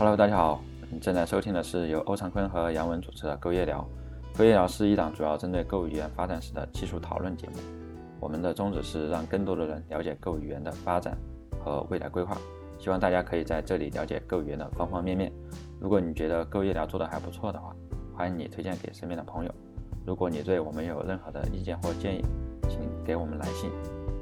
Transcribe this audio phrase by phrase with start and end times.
[0.00, 3.86] Hello，大家好，你正在收听的是由欧长坤和杨文主持的《购夜聊》。
[4.38, 7.56] 《购夜聊》是一档主要针对购物语言发展史的技术讨论节目。
[8.18, 11.18] 我们的宗旨是让更多的人了解购物语言的发展
[11.62, 12.34] 和未来规划。
[12.78, 15.30] 希望大家可以在这里了解购物语言的方方面面。
[15.78, 17.76] 如果你觉得《购夜聊》做的还不错的话，
[18.16, 19.54] 欢迎你推荐给身边的朋友。
[20.06, 22.24] 如果你对我们有任何的意见或建议，
[22.70, 23.70] 请给我们来信。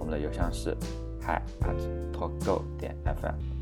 [0.00, 0.76] 我们的邮箱是
[1.20, 3.57] hi at talkgo 点 fm。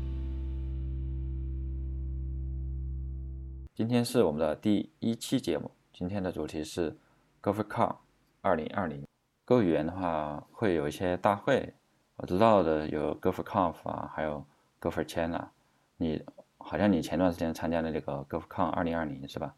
[3.77, 6.97] 今天是我们的第一期节目，今天的主题是
[7.43, 7.97] GoferCon
[8.41, 9.05] 二零二零。
[9.45, 11.75] Go 语言的话会有一些大会，
[12.15, 14.43] 我知道的有 GoferCon 啊，还有
[14.81, 15.49] GoferChina。
[15.97, 16.25] 你
[16.57, 19.53] 好像你前段时间参加的那个 GoferCon 二零二零是吧？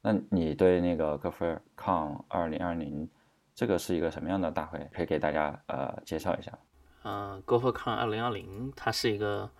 [0.00, 3.06] 那你对那个 GoferCon 二零二零
[3.54, 4.88] 这个是一个什么样的大会？
[4.90, 6.58] 可以给大家呃介绍一下。
[7.02, 9.50] 嗯，GoferCon 二零二零它是一个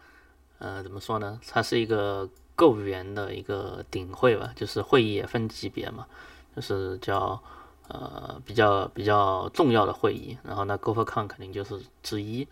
[0.57, 1.39] 呃怎么说呢？
[1.47, 2.27] 它是一个
[2.61, 6.06] 购物员的一个顶会吧，就是会议也分级别嘛，
[6.55, 7.42] 就是叫
[7.89, 10.36] 呃比较比较重要的会议。
[10.42, 12.47] 然后呢，GopherCon 肯定就是之一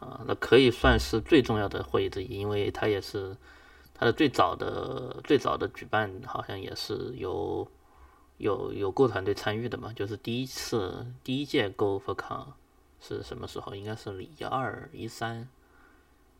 [0.00, 3.36] 啊，那可以算是最重要的会议之一，因为它也是。
[3.94, 7.68] 它的最早的最早的举办好像也是由
[8.38, 12.46] 有有 Go 团队参与的嘛，就是第一次第一届 Go for Con
[13.00, 13.76] 是什么时候？
[13.76, 15.48] 应该是一二一三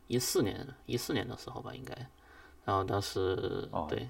[0.09, 1.95] 一四年一四年的时候吧，应该。
[2.65, 4.09] 然后当时对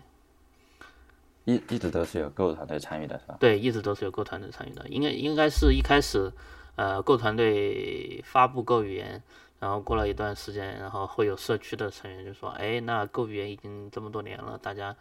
[1.44, 3.36] 一一直都是有 Go 团队参与的是吧？
[3.40, 6.32] 对，一直都是有 Go 团队参与的，应该应该是一开始
[6.76, 9.22] 呃 Go 团队发布 Go 语言。
[9.62, 14.96] 然后过了一段时间，然后会有社区的成员就说：“哎，那 Go 语言已经这么多年了，大家，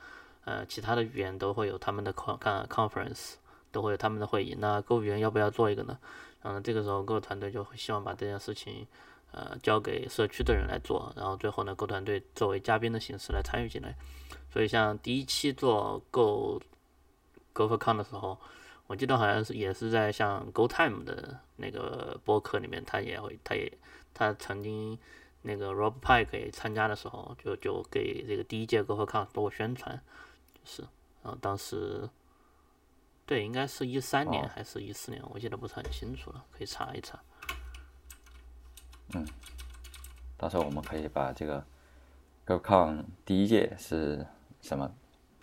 [0.45, 3.37] 呃，其他的语言都会有他们的 con conference，
[3.71, 4.55] 都会有他们的会议。
[4.59, 5.97] 那 Go 语言要不要做一个呢？
[6.43, 8.85] 然后这个时候 Go 团队就会希望把这件事情，
[9.31, 11.13] 呃，交给社区的人来做。
[11.15, 13.95] 然后最后呢，Go 团队作为嘉宾的形式来参与进来。
[14.51, 16.61] 所以像第一期做 Go
[17.53, 18.37] Go for Con 的时候，
[18.87, 23.71] 我记得好像是也是在像 Go Time 的那个播客里面，他也会，他也。
[24.13, 24.99] 他曾经
[25.41, 29.99] 那个 Rob Pike 也参加的时候，就就给这个第一届 GoForCon 做过宣传，
[30.65, 30.81] 是，
[31.23, 32.09] 然后当时，
[33.25, 37.17] 对，应该是一三年还是一四年，我记得不是很清楚了，可以查一查。
[39.13, 39.25] 嗯，
[40.37, 41.63] 到时候我们可以把这个
[42.45, 44.25] GoCon 第一届是
[44.61, 44.91] 什么，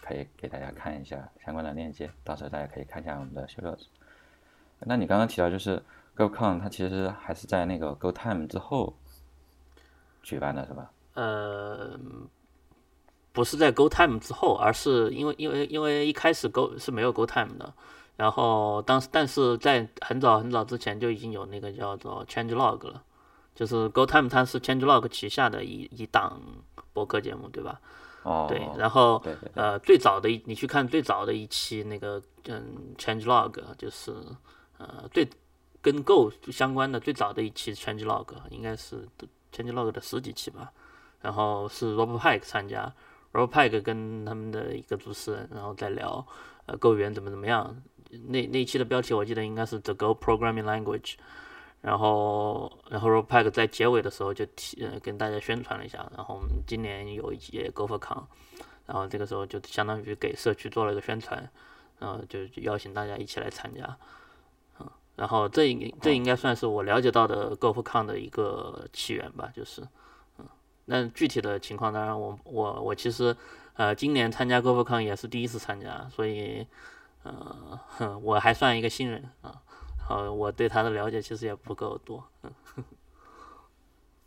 [0.01, 3.87] 可以给大家看一下相关的链接，到时候大家可以看一下我们的 show notes。
[4.81, 5.83] 那你刚刚提到就是。
[6.19, 8.93] GoCon 它其实还是在那个 GoTime 之后
[10.21, 10.91] 举办的，是吧？
[11.15, 11.97] 呃，
[13.33, 17.73] 不是在 GoTime 之后，而是因为因为因为一开始 Go 是没有 GoTime 的，
[18.17, 23.05] 然后当时但是在很早很早之前就已经有那个叫做 ChangeLog 了，
[23.59, 26.41] 就是 GoTime 它是 ChangeLog 旗下的一一档
[26.93, 27.81] 博客节目，对吧？
[28.23, 28.47] 哦。
[28.49, 29.21] 对，然后
[29.55, 34.15] 呃最早的一你去看最早的一期那个嗯 ChangeLog 就是
[34.77, 35.29] 呃最。
[35.81, 39.09] 跟 Go 相关的最早的一期 ChangeLog 应该是
[39.55, 40.73] ChangeLog 的十几期吧，
[41.21, 42.93] 然后是 Rob Pike 参加
[43.33, 46.27] ，Rob Pike 跟他们的一个主持人，然后再聊
[46.67, 47.81] 呃 Go 语言怎么怎么样。
[48.27, 51.15] 那那一期的标题我记得应该是 The Go Programming Language，
[51.81, 58.25] 然后然后 rob pack 在结尾的时候就提呃跟大家宣传了一下，然后我们今年有一届 Go for Con，
[58.87, 61.51] 然后这个时候就相当于给社区做了一个宣传，
[61.99, 63.97] 然后就邀请大家一起来参加。
[65.17, 69.83] 然后这应这应该算是我了解到的 GoForCon 的一个起源吧，就是，
[70.39, 70.47] 嗯，
[70.85, 73.37] 那具体的情况当然我我我其实，
[73.75, 76.65] 呃，今年参加 GoForCon 也是第一次参加，所以，
[77.25, 79.61] 呃，我还算一个新人啊，
[80.09, 82.51] 好，我对他的了解其实也不够多，嗯，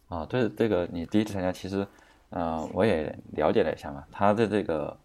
[0.10, 1.88] 啊， 对这个你第一次参加，其实，
[2.30, 4.96] 呃，我也了解了一下嘛，他的这个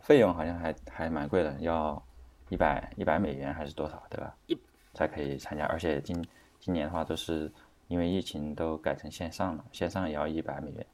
[0.00, 2.02] 费用好像还还蛮贵的，要
[2.48, 4.34] 一百一百美元还是多少，对吧？
[4.46, 4.58] 一。
[4.94, 6.24] 才可以参加，而且今
[6.60, 7.52] 今年的话都是
[7.88, 10.86] 因为疫情都改成线上了，线上也要一百美元。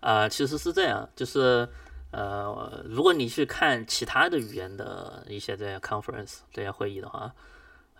[0.00, 1.68] 啊，其实是这样，就是
[2.10, 7.32] 呃，如果你去看其他的语言的一些这些 conference 这些会议的话，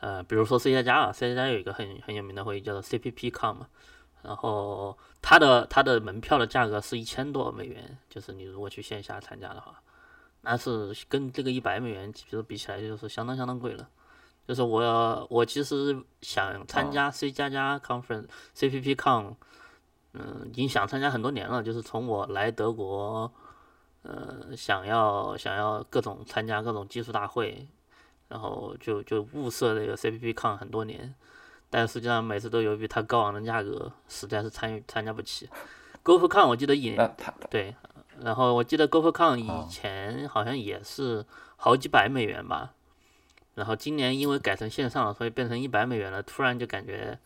[0.00, 3.69] 呃，比如说 C 加加啊，C 加加有一个很很有名的会议叫做 CPPCon 嘛，
[4.23, 9.83] 然后它的它的门票的价格是一千多美元，就是你如果去线下参加的话，
[10.43, 13.89] 那是跟这个一百美元其实比起来就是相当相当贵了。
[14.47, 18.25] 就是我，我其实想参加 C 加加 conference
[18.56, 19.35] CPP con，
[20.15, 21.62] 嗯，已经想参加很多年了。
[21.62, 23.31] 就是从我来德国，
[24.05, 27.69] 呃，想要想要各种参加各种技术大会，
[28.28, 31.14] 然后就就物色这个 CPP con 很多年，
[31.70, 35.48] 但实际上每次都由于它高昂的价格，实在是参与参加不起。
[36.04, 36.96] GoForCon 我记得以，
[37.50, 37.75] 对，
[38.20, 41.25] 然后我记得 GoFCon 以前好像也是
[41.56, 42.72] 好几百美元吧，
[43.54, 47.19] 然后今年因为改成线上了，所以变成一百美元了，突然就感觉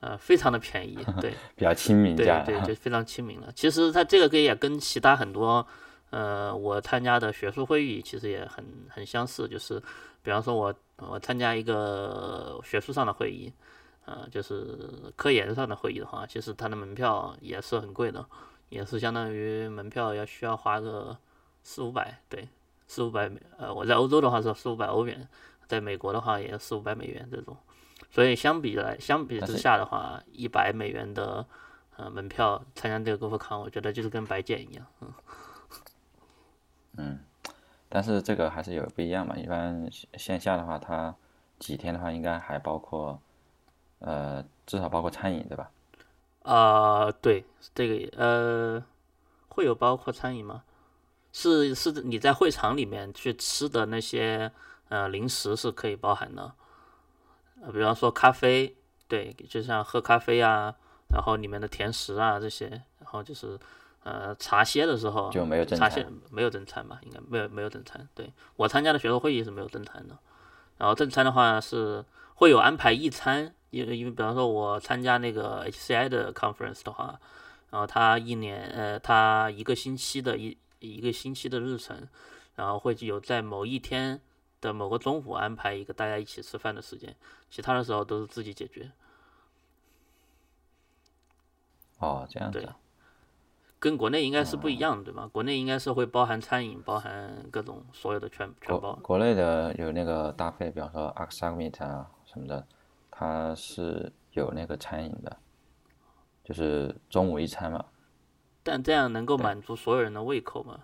[0.00, 2.40] 呃非常的便宜，对， 比较亲民对价。
[2.44, 3.50] 对，就非常亲民了。
[3.54, 5.66] 其实它这个跟也跟其他很多
[6.10, 9.82] 呃我参加的学术会议其实也很很相似，就是
[10.22, 13.52] 比方说我我参加一个学术上的会议，
[14.04, 18.24] 呃，就是科研上的会议的话，其实它的门票也是很贵的，
[18.68, 21.16] 也是相当于门票要需要花个
[21.62, 22.48] 四五百，对，
[22.86, 25.28] 四五百美，呃，我在欧洲的话是四五百欧元，
[25.66, 27.56] 在美国的话也四五百美元这种，
[28.10, 31.44] 所以相比来相比之下的话，一百美元的
[31.96, 34.86] 呃门票参加这个 GoFCon，我觉得就是跟白捡一样，
[36.96, 37.18] 嗯。
[37.94, 39.36] 但是这个还是有不一样嘛。
[39.36, 41.14] 一般线下的话，它
[41.58, 43.20] 几天的话，应该还包括，
[43.98, 45.70] 呃，至少包括餐饮，对吧？
[46.42, 47.44] 啊、对，
[47.74, 48.82] 这个呃，
[49.48, 50.62] 会有包括餐饮吗？
[51.34, 54.50] 是是你在会场里面去吃的那些
[54.88, 56.54] 呃零食是可以包含的，
[57.60, 58.74] 呃，比方说咖啡，
[59.06, 60.74] 对，就像喝咖啡啊，
[61.10, 62.68] 然后里面的甜食啊这些，
[63.00, 63.60] 然后就是
[64.04, 66.12] 呃茶歇的时候就没有正茶歇餐。
[66.30, 67.00] 没有正餐吧？
[67.02, 68.08] 应该没有没有正餐。
[68.14, 70.18] 对我参加的学术会议是没有正餐的，
[70.78, 72.04] 然后正餐的话是
[72.34, 77.20] 会有安排一餐，因为因为比方说我参加那个 HCI 的 conference 的话，
[77.70, 82.08] 然后他一年呃他一个星期的一一个星期的日程，
[82.56, 84.20] 然后会有在某一天
[84.60, 87.14] 的某个中午安排一个大家一起吃饭的时间，
[87.48, 88.90] 其他的时候都是自己解决。
[91.98, 92.76] 哦，这样子对啊。
[93.82, 95.28] 跟国内应该是不一样的，对吧？
[95.32, 98.94] 国内应该是会包含餐饮，包含各种所有的全全包。
[99.02, 102.64] 国内的有那个搭配，比方说 a x a m i t 啊什么的，
[103.10, 105.36] 它是有那个餐饮的，
[106.44, 107.84] 就是中午一餐嘛。
[108.62, 110.78] 但这样能够满足所有人的胃口吗？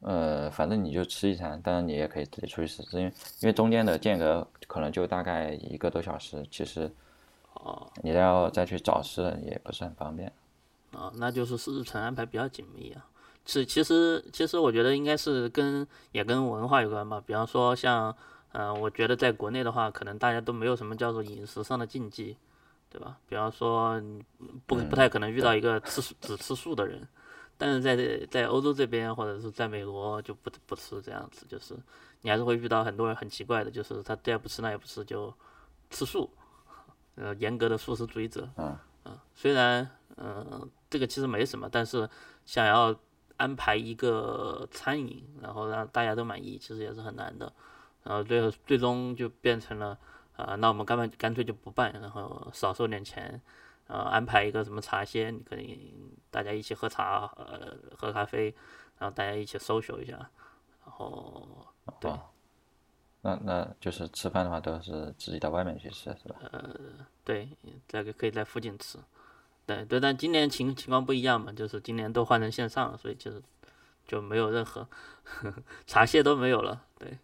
[0.00, 6.90] 呃，反正你就吃一餐，当然你也可以自己出去吃吃，因为因为中间的间隔可能就大概一个多小时，其实
[7.52, 10.32] 哦，你要再去找吃的也不是很方便。
[10.92, 13.04] 啊，那就是日程安排比较紧密啊。
[13.44, 17.22] 是，其实其实我觉得应该是跟也跟文化有关吧。
[17.24, 18.14] 比方说像，
[18.52, 22.36] 嗯、我觉得在国内的话，可能大家都没有什么叫做饮食上的禁忌，
[22.90, 23.16] 对吧？
[23.26, 23.98] 比方说
[24.66, 27.08] 不不太可能遇到一个吃素只吃素的人，
[27.56, 31.74] 但是在在欧洲这边或者是在美国就不不吃这样子，就是
[32.20, 35.32] 你还是会遇到很多人很奇怪的，就是他这也不吃那也不吃就
[35.88, 36.28] 吃素，
[37.14, 38.46] 呃，严格的素食主义者。
[38.56, 42.08] 嗯嗯，虽然嗯、呃这个其实没什么，但是
[42.46, 42.94] 想要
[43.36, 47.52] 安排一个餐饮，然后让大家都满意，其实也是很难的。
[48.04, 49.98] 然后最后最终就变成了
[50.36, 53.42] 啊、那我们干脆干脆就不办，然后少收点钱，
[53.88, 55.92] 呃，安排一个什么茶歇，你可以
[56.30, 58.54] 大家一起喝茶，呃，喝咖啡，
[58.98, 60.12] 然后大家一起 social 一下，
[60.84, 61.66] 然后
[61.98, 62.20] 对哦，
[63.22, 66.36] 那那就是吃饭的话都是自己到外面去吃，是吧？
[66.52, 66.72] 呃
[67.24, 67.48] 对，
[67.88, 68.96] 这个可以在附近吃。
[69.68, 73.42] 对对，但今年情情况不一样嘛，就是今年都换成线上了，所以就是
[74.06, 74.88] 就没有任何
[75.86, 76.82] 茶歇都没有了。
[76.98, 77.18] 对，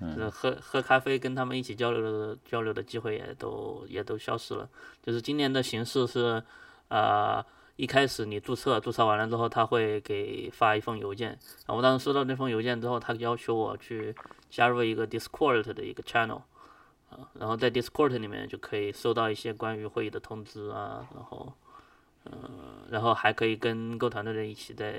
[0.00, 4.70] 就是喝喝咖啡跟他们一起交流的交流的机会也都也都消失了。
[5.02, 6.40] 就是今年的形式是，
[6.86, 7.44] 呃，
[7.74, 11.30] 一开始你注册，注册完了之后，他会给发一封邮件。
[11.30, 14.14] 然后我当时收到那封邮件之后，他要求我去
[14.48, 16.42] 加入一个 Discord 的一个 channel。
[17.10, 21.52] 啊，然后在 Discord 里面就可以收到一些关于会议的通知啊，然后，
[22.24, 22.32] 嗯、
[22.90, 24.92] 然后还可以跟各团队的人一起在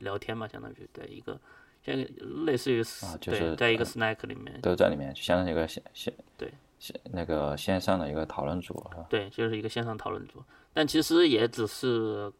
[0.00, 1.38] 聊天嘛，相当于在一个，
[1.82, 1.96] 像
[2.44, 9.06] 类似于、对，啊就是在一个呃 Snack 里面，都在里面，就相当于一个线线对线那个线上的一个讨论组，是吧？
[9.08, 10.42] 对，就是一个线上讨论组，
[10.74, 12.30] 但其实也只是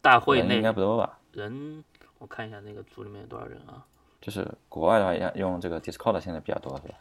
[0.00, 1.18] 大会内应该不多吧？
[1.32, 1.82] 人，
[2.18, 3.84] 我看一下那个组里面有多少人啊？
[4.20, 6.94] 就是国外的话，要用这个 Discord 现在比较多，是吧？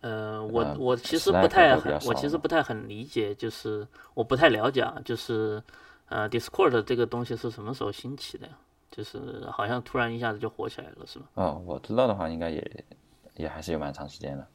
[0.00, 5.62] 呃，我呃我其实不太很，我其实不太很理解，就是我不太了解啊，就是
[6.08, 8.52] 呃，Discord 这个东西是什么时候兴起的呀？
[8.90, 11.26] 就是好像突然一下子就火起来了，是吗？
[11.34, 12.84] 哦，我知道的话，应该也
[13.36, 14.46] 也还是有蛮长时间的。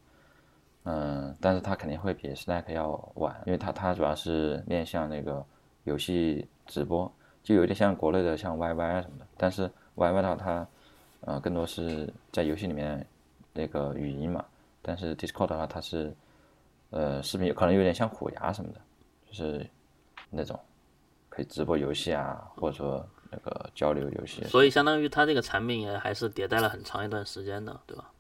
[0.86, 5.46] 嗯，但是它肯定会比 Slack 要晚，因为它它主要是面向那个
[5.86, 7.10] 游戏直播，
[7.42, 9.26] 就有点像国内的像 YY 啊什么的。
[9.38, 10.68] 但是 YY 的话，它
[11.22, 13.06] 呃更多是在游戏里面
[13.54, 14.44] 那个语音嘛，
[14.84, 16.14] 但是 Discord 的话，它是
[16.92, 18.80] 呃视频，可能有点像虎牙什么的，
[19.26, 19.68] 就是
[20.30, 20.60] 那种
[21.30, 24.44] 可以直播游戏啊，或者说那个交流游戏。
[24.44, 28.12] 所以相当于它这个产品也还是迭代了很长一段时间的，对吧？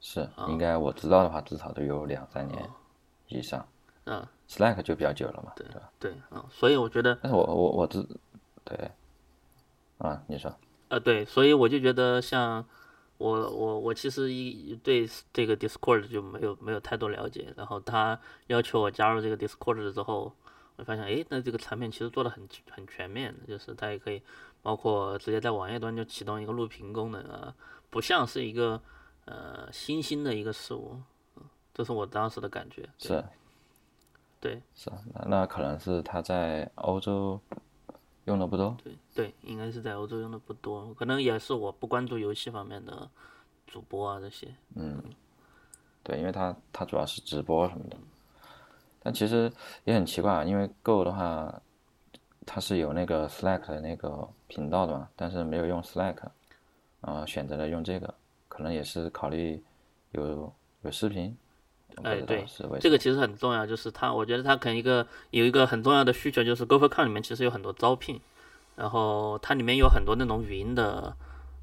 [0.00, 2.68] 是，应该我知道的话，至少都有两三年
[3.28, 3.66] 以上。
[4.04, 5.90] 嗯，Slack 就比较久了嘛，对吧？
[6.00, 8.04] 对，嗯，所以我觉得，但是我我我知，
[8.64, 8.90] 对，
[9.98, 10.52] 啊，你说，
[10.88, 12.66] 呃，对，所以我就觉得像
[13.22, 20.32] 我我我其实一对这个 Discord 就没有没有太多了解，然后他要求我加入这个 Discord 之后，
[20.74, 24.20] 我发现，哎，那这个产品其实做的很很全面，就是它也可以
[24.60, 27.54] 包括直接在网页端就启动一个录屏功能啊，
[27.90, 28.82] 不像是一个
[29.26, 31.00] 呃新兴的一个事物，
[31.36, 33.24] 嗯，这是我当时的感觉，是，
[34.40, 37.40] 对，是，那那可能是他在欧洲
[38.24, 43.08] 用的不多，对对，应该是在欧洲用的不多，可能也是我不关注游戏方面的
[43.66, 44.48] 主播啊这些。
[44.74, 45.02] 嗯，
[46.02, 47.96] 对，因为它它主要是直播什么的，
[49.02, 49.52] 但其实
[49.84, 51.60] 也很奇怪啊，因为 Go 的话，
[52.46, 56.16] 它是有那个 Slack 的那个频道的嘛，但是没有用 Slack，
[57.02, 58.14] 啊、选择了用这个，
[58.48, 59.62] 可能也是考虑
[60.12, 60.52] 有
[60.82, 61.36] 有视频，
[62.02, 62.46] 哎对
[62.80, 68.20] 这个其实很重要，就是它，我觉得它可能一个有一个很重要的需求，就是 GoForCon 里面其实有很多招聘，
[68.76, 71.14] 然后它里面有很多那种语音的，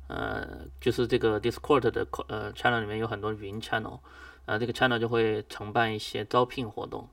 [0.07, 0.47] 呃，
[0.79, 3.99] 就是这个 Discord 的呃 channel 里面有很多语音 channel，
[4.45, 7.07] 然后这个 channel 就会承办一些招聘活动，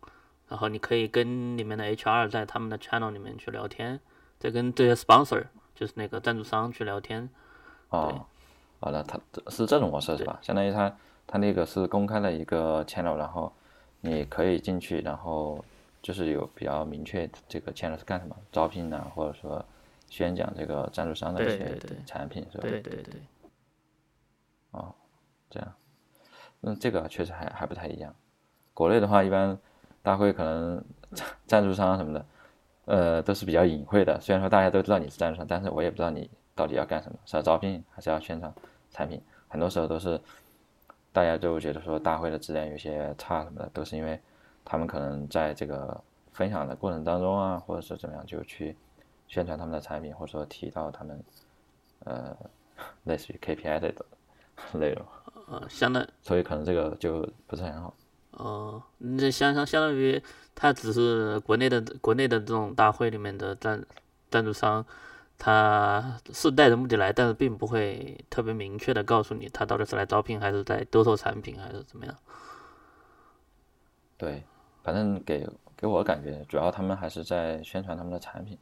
[0.49, 4.01] 然后你可以跟里面的 HR 在他们的 channel 里面去聊天，
[4.39, 7.29] 再跟这些 sponsor 就是那个赞助商去聊天，
[7.91, 8.27] 哦，
[8.81, 9.19] 好的，它
[9.51, 10.39] 是这种模式是吧？
[10.43, 10.95] 相当于它
[11.27, 13.53] 它那个是公开的一个 channel，然后
[14.01, 15.63] 你可以进去，然后
[16.01, 19.65] 就是有比较明确这个 channel 是干什么，招聘啊，或者说
[20.09, 22.63] 宣讲这个赞助商的一些产品是吧？
[22.69, 23.21] 对对对。
[24.73, 24.95] 哦
[25.49, 25.73] 这样，
[26.61, 28.15] 那，这个确实还还不太一样。
[28.75, 29.57] 国内的话，一般
[30.03, 32.27] 大会可能赞赞助商什么的，
[32.85, 34.21] 呃，都是比较隐晦的。
[34.21, 38.53] 虽然说大家都知道你是赞助商，但是我也不知道你到底要干什么，是要招聘还是要宣传
[38.91, 39.23] 产品。
[39.49, 40.21] 很多时候都是
[41.13, 44.21] 大家就觉得说大会的质量有些差什么的，都是因为
[44.65, 45.99] 他们可能在这个
[46.33, 48.77] 分享的过程当中啊，或者是怎么样，就去
[49.29, 51.23] 宣传他们的产品，或者说提到他们
[52.05, 52.37] 呃
[53.05, 53.95] 类似于 KPI 的
[54.73, 55.07] 内容。
[55.49, 57.95] 呃，相当所以可能这个就不是很好。
[58.33, 60.23] 哦，那相相相当于
[60.55, 63.85] 他只是国内的国内的这种大会里面的赞
[64.31, 64.85] 赞助商，
[65.39, 72.15] 他是带着目的来，但是并不会特别明确的告诉你他到底是来招聘还是在兜售产品还是怎么样。
[74.19, 74.43] 对，
[74.83, 78.59] 反正给给我感觉，主要他们还是在宣传他们的产品。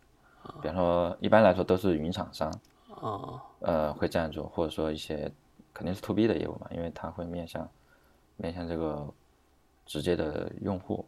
[0.63, 2.53] 比方说，一般来说都是云厂商，
[2.89, 5.31] 哦，呃，会赞助，或者说一些
[5.73, 7.69] 肯定是 to B 的业务嘛，因为它会面向
[8.37, 9.07] 面向这个
[9.87, 11.07] 直接的用户。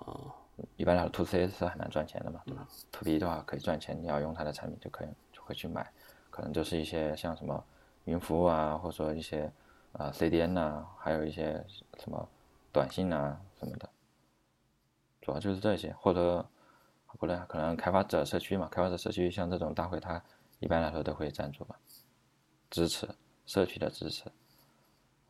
[0.00, 0.30] 哦，
[0.76, 5.90] 一般来说 to C 是很难赚钱的嘛，对吧？to B 的话可以赚钱，你要用它的产品就可以就会去买，
[6.30, 7.64] 可能就是一些像什么
[8.04, 9.50] 云服务啊，或者说一些
[9.92, 11.64] 啊、CDN 呐、还有一些
[11.98, 12.28] 什么
[12.72, 13.88] 短信啊什么的，
[15.22, 16.44] 主要就是这些，或者
[17.18, 20.22] 不对，可能开发者社区嘛，开发者社区像这种大会，它
[20.60, 21.76] 一般来说都会赞助吧，
[22.70, 23.08] 支持
[23.46, 24.24] 社区的支持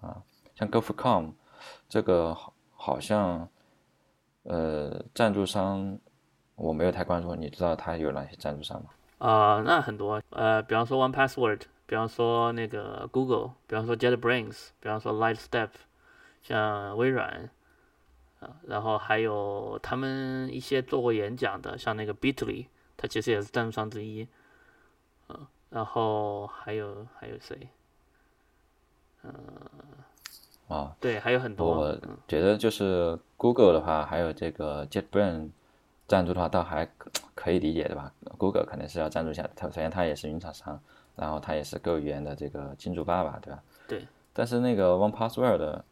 [0.01, 0.23] 啊，
[0.55, 1.33] 像 GoFCom
[1.89, 3.49] 这个好好像
[4.45, 5.99] 呃赞助商
[6.57, 8.91] 我没有太关注，你知道它有哪些赞助商吗？
[9.19, 15.71] 啊、那很多，呃，比方说 One Password，比方说那个 Google，比方说 JetBrains，比方说 Lightstep，
[16.43, 17.49] 像微软，
[18.45, 24.29] 啊，然后还有他们一些做过演讲的，像那个 Bitly，他其实也是赞助商之一，
[25.29, 27.69] 嗯，然后还有还有谁？
[30.69, 31.99] 啊，对，还有很多，我
[32.29, 35.49] 觉得就是 Google 的话，还有这个 JetBrains
[36.07, 38.13] 赞助的话，倒还可可以理解的吧。
[38.37, 40.79] Google 肯定是要赞助一下，它首先它也是云厂商，
[41.17, 43.63] 然后它也是 Go 语言的这个金主爸爸，对吧？
[43.89, 44.07] 对。
[44.33, 45.83] 但是那个 One Password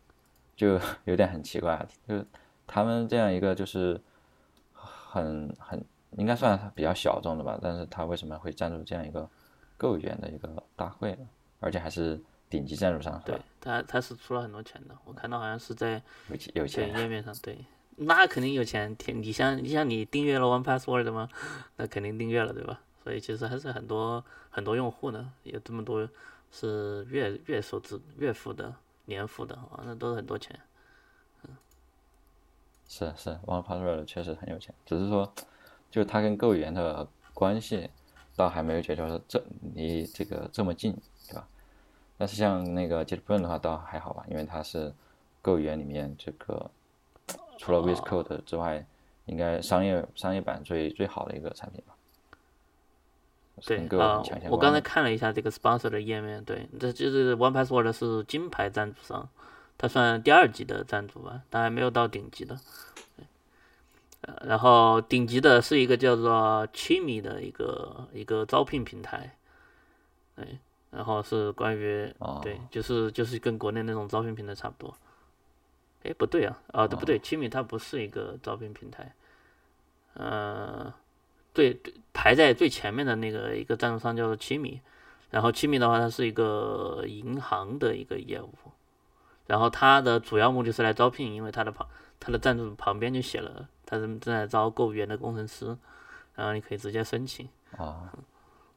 [0.56, 2.26] 就 有点很奇怪，就是
[2.66, 4.00] 他们这样一个就是
[4.73, 5.85] 很很
[6.16, 9.28] 应该算比较小众的吧，但是他为什么会赞助这样一个
[9.99, 11.26] 语言的一个大会呢？
[11.61, 17.59] 而且还是顶级赞助商，对？，他他是出了很多钱的，我看到好像是在有钱有钱，页面上，对，
[17.97, 18.95] 那肯定有钱。
[18.97, 21.28] 天，你像你像你订阅了 One Password 吗？
[21.76, 22.81] 那肯定订阅了，对吧？
[23.02, 26.09] 所以其实还是很多很多用户呢，有这么多
[26.50, 28.75] 是月月收支、月付的、
[29.07, 30.59] 年付的啊，那都是很多钱。
[32.92, 35.32] 是是，One Password 确实很有钱，只是说，
[35.90, 37.88] 就它跟 Go 语言的关系，
[38.37, 39.42] 倒还没有觉得说这
[39.75, 40.94] 离这个这么近，
[41.26, 41.49] 对吧？
[42.18, 44.92] 但是像那个 JetBrains 的话，倒还好吧，因为它是
[45.40, 46.70] Go 语言里面这个
[47.56, 48.84] 除了 with Code 之外，
[49.25, 51.94] 应该商业商业版最最好的一个产品吧。
[53.61, 54.82] 是对啊很强相，我刚才。
[54.82, 59.26] 看了一下这个 sponsor 的页面，对，这就是 One Password 是金牌赞助商，
[59.82, 62.56] 它算第二级的赞助吧，当然没有到顶级的。
[64.20, 69.36] 呃，然后顶级的是一个叫做 Chimi 的一个一个招聘平台，
[70.36, 70.60] 对，
[70.92, 74.96] 然后是关于哦对，就是就是跟国内那种招聘平台差不多。
[76.04, 79.12] 哎，不对啊，啊，对不对？Chimi 它不是一个招聘平台，
[80.14, 80.94] 呃，
[81.52, 84.78] 对对，排在最前面的那个一个赞助商叫做 Chimi，
[85.32, 88.54] 然后 Chimi 的话，它是一个银行的一个业务，
[89.52, 91.87] 然后他的主要目的是来招聘，因为他的旁
[92.18, 95.76] 他的赞助旁边就写了，他是正在招购物员的工程师，
[96.35, 97.47] 然后你可以直接申请。
[97.76, 98.11] 啊，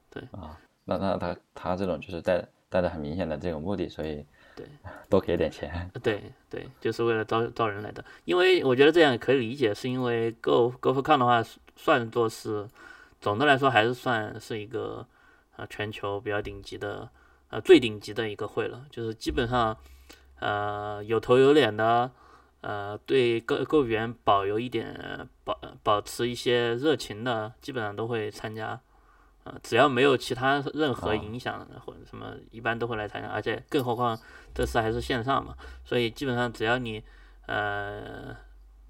[0.10, 4.68] 对啊，那那他他这种就是带带着很明显的这种目的，所以对
[5.10, 8.04] 多给点钱， 对对，就是为了招招人来的。
[8.26, 11.42] 因为我觉得这样也可以理解，是因为 Go GoFCon 的话，
[11.78, 12.68] 算作是
[13.22, 15.08] 总的来说还是算是一个
[15.56, 17.10] 呃全球比较顶级的
[17.48, 19.78] 呃最顶级的一个会了，就是基本上
[20.40, 22.12] 呃有头有脸的。
[22.62, 28.82] 呃，对购购员保有一点保保持一些热情的，基本上都会参加。
[29.44, 33.28] 呃，只要没有其他任何影响或者什么，一般都会来参加。
[33.28, 34.20] 而且更何况
[34.52, 37.04] 这次还是线上嘛，所以基本上只要你
[37.46, 38.36] 呃，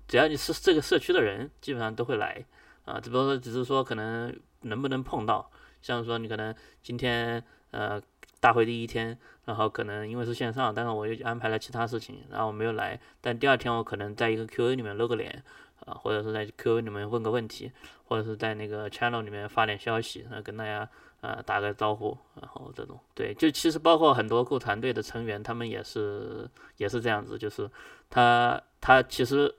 [0.08, 2.46] 只要你是这个社区的人，基本上都会来。
[2.86, 8.02] 啊，只不过只是说可能能不能碰到，像说你可能今天呃
[8.46, 9.18] 大会第一天。
[9.46, 13.00] 然后可能因为是线上，但是我又安排了其他事情，然后我没有来。
[13.22, 15.44] 但第二天我可能在一个 Q&A 里面露个脸，
[15.86, 17.72] 啊，或者是在 Q&A 里面问个问题，
[18.08, 20.90] 或者是在那个 channel 里面发点消息，然后跟大家
[21.22, 27.70] 呃打个招呼，然后这种对，就其实包括很多购团队的成员，他们也是也是这样子，就是
[28.10, 29.54] 他他其实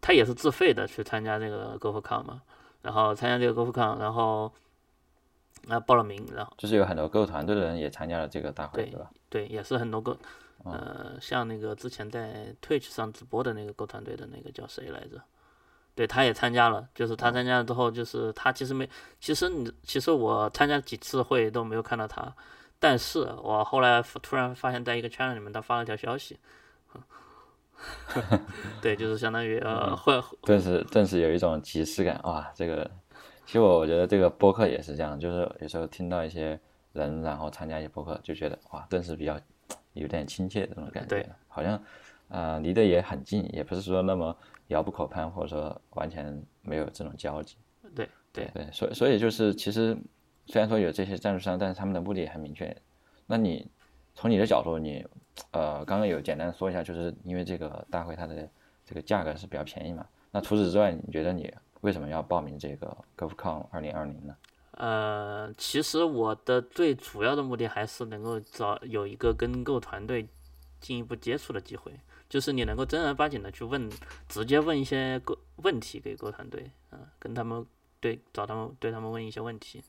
[0.00, 2.42] 他也是自费的去参加这个 GoFCon 嘛，
[2.82, 4.52] 然后参加这个 GoFCon，然后。
[5.68, 9.10] 啊，报了名，然后就是有很多购团队的人也参加了这个大会，对对吧？
[9.28, 10.16] 对，也是很多个，
[10.64, 15.20] 呃，像那个之前在 Twitch 上直播的那个购团队的那个叫谁来着？
[15.94, 18.88] 对，他也参加了，就是他参加了之后，就是他其实没，
[19.20, 22.32] 其实你其实我参加几次会都没有看到他，
[22.78, 26.38] 但是我后来突然发现在一个 channel 里面他发了条消息，
[28.80, 32.90] 对，就是相当于呃会，顿时顿时有一种即视感，哇，这个。
[33.48, 36.60] 其实我我觉得这个播客也是这样，就是有时候听到一些
[36.92, 39.40] 人，然后参加一些播客，就觉得哇，顿时比较
[39.94, 41.82] 有点亲切这种感觉，好像
[42.28, 47.56] 呃离得也很近，也不是说那么遥不可攀，或者说完全没有这种交集。
[47.94, 49.96] 对对对，所以所以就是其实
[50.44, 52.76] 虽然说有这些赞助商，但是他们的目的也很明确。
[53.26, 53.66] 那你
[54.14, 55.02] 从你的角度，你
[55.52, 58.46] 呃刚刚有简单说一下，就是因为这个大会它的
[58.84, 60.06] 这个价格是比较便宜嘛。
[60.30, 61.50] 那除此之外，你觉得你？
[61.80, 64.36] 为什么要报名这个 GoFCon 二零二零呢？
[64.72, 70.28] 呃，其实我的最主要的目的还是能够找有一个跟购团队
[70.80, 71.92] 进一步接触的机会，
[72.28, 73.90] 就是你能够正儿八经的去问，
[74.28, 77.66] 直接问一些购问题给购团队，嗯、跟他们
[77.98, 79.82] 对找他们对他们问一些问题，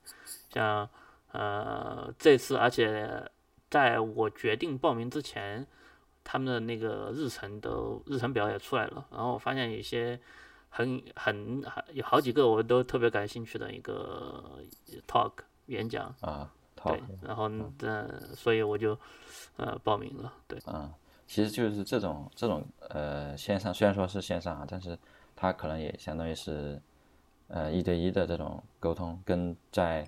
[0.51, 0.89] 像
[1.31, 3.29] 呃这次，而且
[3.69, 5.67] 在我决定报名之前，
[6.23, 10.19] 他们的那个日程都日程表也出来了，然后我发现有些。
[10.69, 14.59] 很很有好几个我都特别感兴趣的一个
[15.07, 15.31] talk
[15.65, 18.97] 演讲啊，对，然后嗯，所以我就
[19.57, 20.89] 呃报名了，对，啊，
[21.27, 24.97] 其实就是这种这种呃线上虽然说是线上啊，但是
[25.35, 26.79] 它可能也相当于是
[27.47, 30.07] 呃一对一的这种沟通，跟在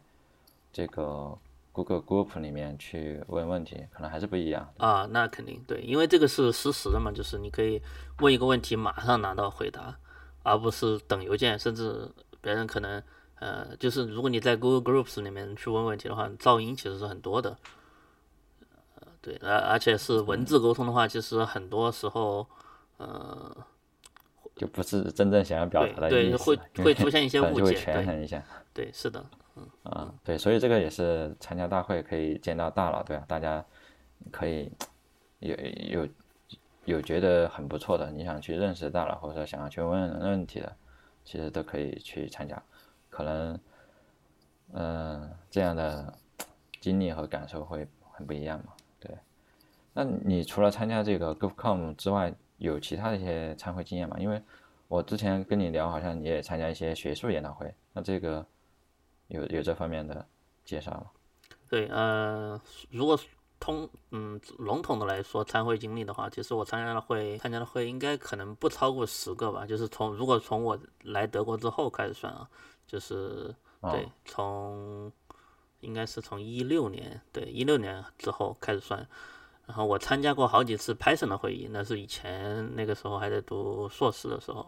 [0.71, 1.37] 这个
[1.71, 7.81] Google Group 里面去问问题可能还是不一样啊，那肯定对，因为这个是实时的嘛，就是你可以
[8.19, 9.97] 问一个问题，马上拿到回答。
[10.43, 12.09] 而不是等邮件，甚至
[12.41, 13.01] 别人可能，
[13.39, 17.57] 呃，就是如果你在 Google Groups 里面去问问题的话，噪音其实是很多的，
[18.95, 22.47] 呃，对，而而且是文字沟通的话，其实很多时候，
[22.97, 23.55] 呃，
[24.55, 29.23] 就不是真正想要表达的意思，对，会会出现一些误解，权衡一下，对，是的，
[29.55, 33.23] 嗯，啊，对，所以这个也是参加大会可以见到大佬，对吧？
[33.27, 33.63] 大家
[34.31, 34.71] 可以
[35.39, 35.55] 有
[36.01, 36.07] 有。
[36.85, 40.75] 有觉得很不错的，你想去认识大佬，或者说想要去问问题的，
[41.23, 42.61] 其实都可以去参加。
[43.09, 43.59] 可能，
[44.73, 46.11] 嗯，这样的
[46.79, 48.73] 经历和感受会很不一样嘛。
[48.99, 49.15] 对。
[49.93, 54.17] 那你除了参加这个 GoFCom 之外，有其他的一些参会经验吗？
[54.19, 54.41] 因为
[54.87, 58.43] 我之前跟你聊，好像你也参加一些学术研讨会，那这个
[59.27, 60.25] 有有这方面的
[60.65, 61.05] 介绍吗？
[61.69, 63.19] 对，呃，如果。
[63.61, 69.65] 通嗯，笼统的来说，参会经历的话，其实我参加的会，参加的会应该可能不超过十个吧。
[69.65, 72.49] 就是从如果从我来德国之后开始算啊，
[72.85, 75.09] 就是对，从
[75.79, 79.07] 应该是从一六年，对一六年之后开始算。
[79.67, 84.67] 然后我参加过好几次 Python 的会议，那是以前那个时候还在读硕士的时候。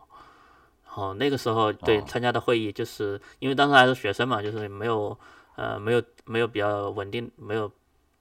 [0.85, 5.17] 然后，那个时候对参加的会议，就是因为当时还是学生嘛，就是没有
[5.55, 7.69] 呃没有没有比较稳定，没有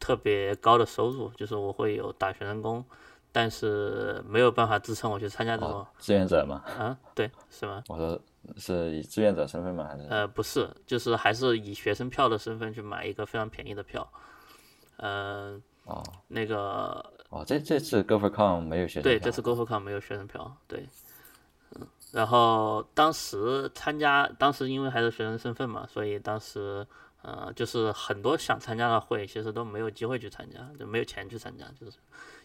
[0.02, 2.84] 特别高的收入，就是我会有打学生工，
[3.30, 6.64] 但是没有办法支撑我去参加这种志愿者嘛。
[6.76, 7.84] 啊，对，是吗？
[7.88, 8.20] 我说
[8.56, 9.86] 是以志愿者身份吗？
[9.88, 10.04] 还是？
[10.10, 14.12] 呃，不是，就是还是以学生票的身份去买一个非常便宜的票，
[14.96, 15.62] 嗯。
[15.84, 19.10] 哦，那个哦，这这次 GoForCon 没有学生票。
[19.10, 20.56] 对，这次 GoForCon 没有学生票。
[20.68, 20.88] 对，
[21.74, 26.86] 嗯，然后当时参加，当时因为还是学生身份嘛，所以当时
[27.22, 31.64] 呃，就是很多想参加的会，其实都没有机会去参加，就没有钱去参加。
[31.80, 31.98] 就是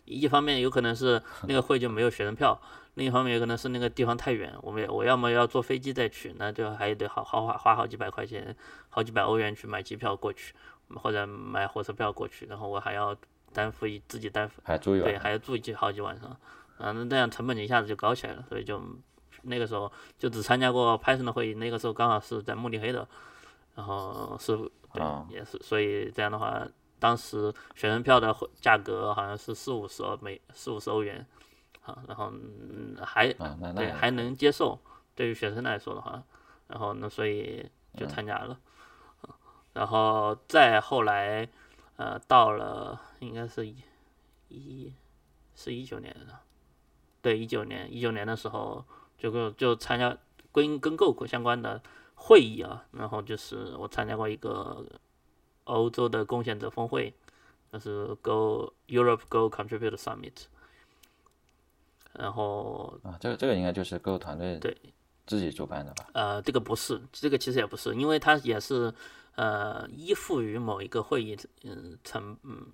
[0.05, 2.59] 一方面有可能是 那个会就没有学生票，
[2.93, 8.55] 另一方面有可能是那个地方太远，我们我要么要坐飞机再去，那就还得好好花花好几百块钱，
[8.89, 10.53] 好几百欧元去买机票过去。
[10.95, 13.13] 或者买火车票过去，然后我还要
[13.51, 16.29] 担负一自己担负，还住一晚对，还要住一好几晚上，
[16.77, 18.81] 啊，那这样成本一下子就高起来了，所以就
[19.41, 23.05] 那个时候就只参加过 Python 的会议，那个时候刚好是在慕尼黑的，
[23.77, 24.57] 然后是，
[24.91, 31.23] 对，也是，所以这样的话，当时学生票的价格好像是四五十欧美四五十欧元，
[31.83, 32.33] 啊，然后
[33.05, 33.31] 还
[33.75, 34.79] 对还能接受，
[35.13, 36.23] 对于学生来说的话，
[36.67, 38.59] 然后那所以就参加了。
[39.73, 41.47] 然后再后来，
[41.97, 43.75] 呃，到了应该是一，
[44.49, 44.91] 一，
[45.53, 46.33] 是一九年的，
[47.21, 48.83] 对，一九年，一九年的时候
[49.19, 50.17] 就跟就参加
[50.51, 51.79] 跟跟 Go 相关的
[52.17, 54.85] 会议啊，然后就是我参加过一个
[55.63, 57.13] 欧洲的贡献者峰会，
[57.71, 60.33] 就是 Go Europe Go Contributor Summit，
[62.11, 64.75] 然后啊，这个这个应该就是 Go 团队对
[65.25, 66.07] 自己主办的吧？
[66.11, 68.93] 呃，这个不是，这个其实也不是，因为它也是。
[69.37, 72.65] 呃，依附于某一个会议，嗯，成，嗯，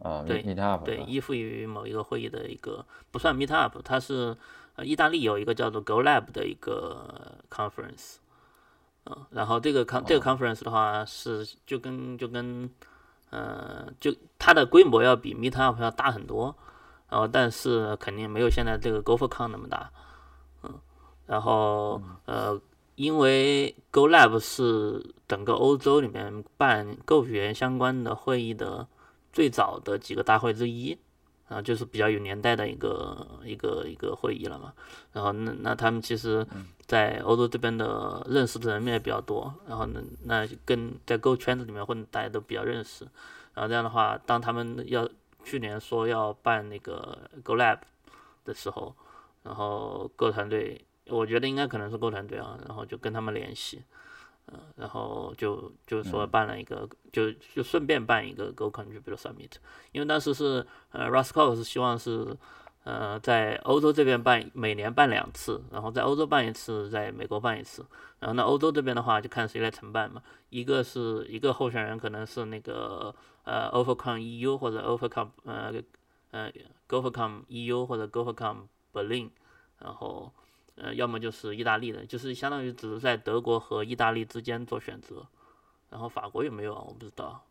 [0.00, 0.42] 啊，对
[0.84, 4.36] 对，依附于某一个会议的一个不算 meet up，它是
[4.74, 8.16] 呃，意大利有一个叫做 Go Lab 的一个 conference，
[9.04, 12.70] 嗯，然后这个 con 这个 conference 的话是就跟就跟，
[13.30, 16.54] 呃，就它的规模要比 meet up 要大很多，
[17.08, 19.90] 然后但是肯定没有现在这个 GoForCon 那么大，
[20.62, 20.80] 嗯，
[21.26, 22.60] 然后呃。
[22.96, 28.86] 因为 Go Lab 是整个欧洲里面办 Go 语言相关的会议的
[29.32, 30.98] 最早的几个大会之一，
[31.50, 34.72] 啊，就是比较有年代的一个一个一个会议了嘛。
[35.12, 36.46] 然后那那他们其实，
[36.86, 43.04] 在欧洲这边的认识的人也比较多，然后那那跟在 Go 圈子里面混，大家都比较认识。
[43.52, 45.06] 然后这样的话，当他们要
[45.44, 47.80] 去年说要办那个 Go Lab
[48.44, 48.94] 的时候，
[49.42, 50.84] 然后 Go 团队。
[51.06, 53.82] 我觉得应该可能是 Go 团队啊，然后就跟他们联系，
[54.52, 59.52] 嗯，然后就就说办了一个，就就顺便办一个 Go Contributor Summit，
[59.92, 62.36] 因为当时是呃 Roscoe 是希望是
[62.84, 67.86] 呃在欧洲这边办，每年办两次，然后在欧洲办一次，在美国办一次，
[68.18, 75.72] 然后那欧洲这边的话就看谁来承办嘛，一个是一个候选人可能是那个呃 Overcome EU 或者 Overcome 呃
[76.32, 76.52] 呃
[76.88, 78.56] GoForCom EU 或者 GoForCom
[78.92, 79.30] Berlin，
[79.78, 80.32] 然后。
[80.82, 85.26] 呃，要么就是意大利的，就是相当于只是在德国和意大利之间做选择，
[85.90, 86.82] 然后法国有没有啊？
[86.88, 87.44] 我不知道，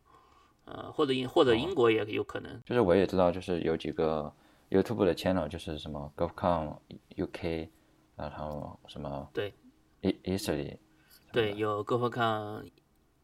[0.65, 2.59] 呃，或者英或者英国也有可能。
[2.65, 4.33] 就是我也知道，就是有几个
[4.71, 6.79] YouTube 的 channel，就是什么 GovCon
[7.15, 7.69] UK，
[8.15, 9.53] 然后什么对
[10.01, 10.77] ，Italy，
[11.31, 12.67] 对，有 GovCon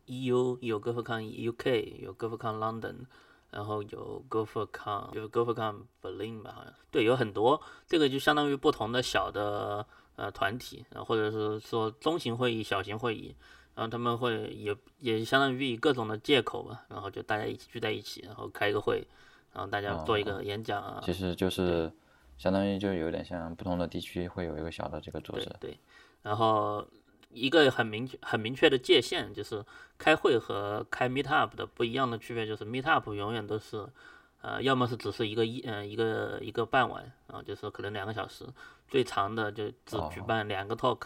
[0.06, 3.06] EU，有 GovCon UK，有 GovCon London。
[3.56, 9.88] 然后有 GoForCon，有 GoForCon Berlin 吧，好像对，有很多，这个就相当于不同的小的
[10.18, 13.34] 呃团体，然后或者是说中型会议、小型会议，
[13.74, 19.08] 然后他们会也也相当于以各种的借口吧，然后就大家一起聚在一起，然后开一个会，
[19.54, 21.00] 然后大家做一个演讲啊。
[21.02, 21.90] 其实就是
[22.38, 25.50] 相当于就有点像不同的地区会有一个小的这个组织。
[25.62, 25.80] 对，
[26.22, 26.86] 然后。
[27.36, 29.64] 一个很明确、很明确的界限，就是
[29.98, 33.86] 开会和开 meet up 的不一样的区别，就是 meet up 永远都是，
[34.42, 38.46] 呃，要么是只是一个一，嗯，一个一个半晚，啊，就是可能两个小时，
[38.88, 41.02] 最长的就只举办两个 talk，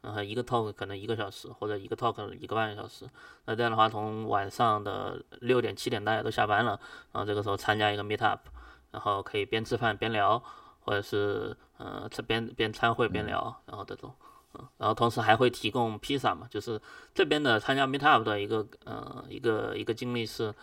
[0.00, 3.08] 然后一个 talk 可能一个小时，或者一个 talk 一个半小时。
[3.46, 6.78] 那这样的话，从晚上的六点、七点大家都下班了，
[7.12, 8.48] 然后这个时候参加一个 meet up，
[8.92, 10.42] 然后可以边吃饭边聊，
[10.80, 14.14] 或者是，呃，这边边参会边聊，然后这种。
[14.18, 14.28] 嗯，
[14.78, 16.80] 然后同时还会提供披萨嘛，就是
[17.14, 20.54] 这边的参加 Meetup 的一个呃一个一个经历是，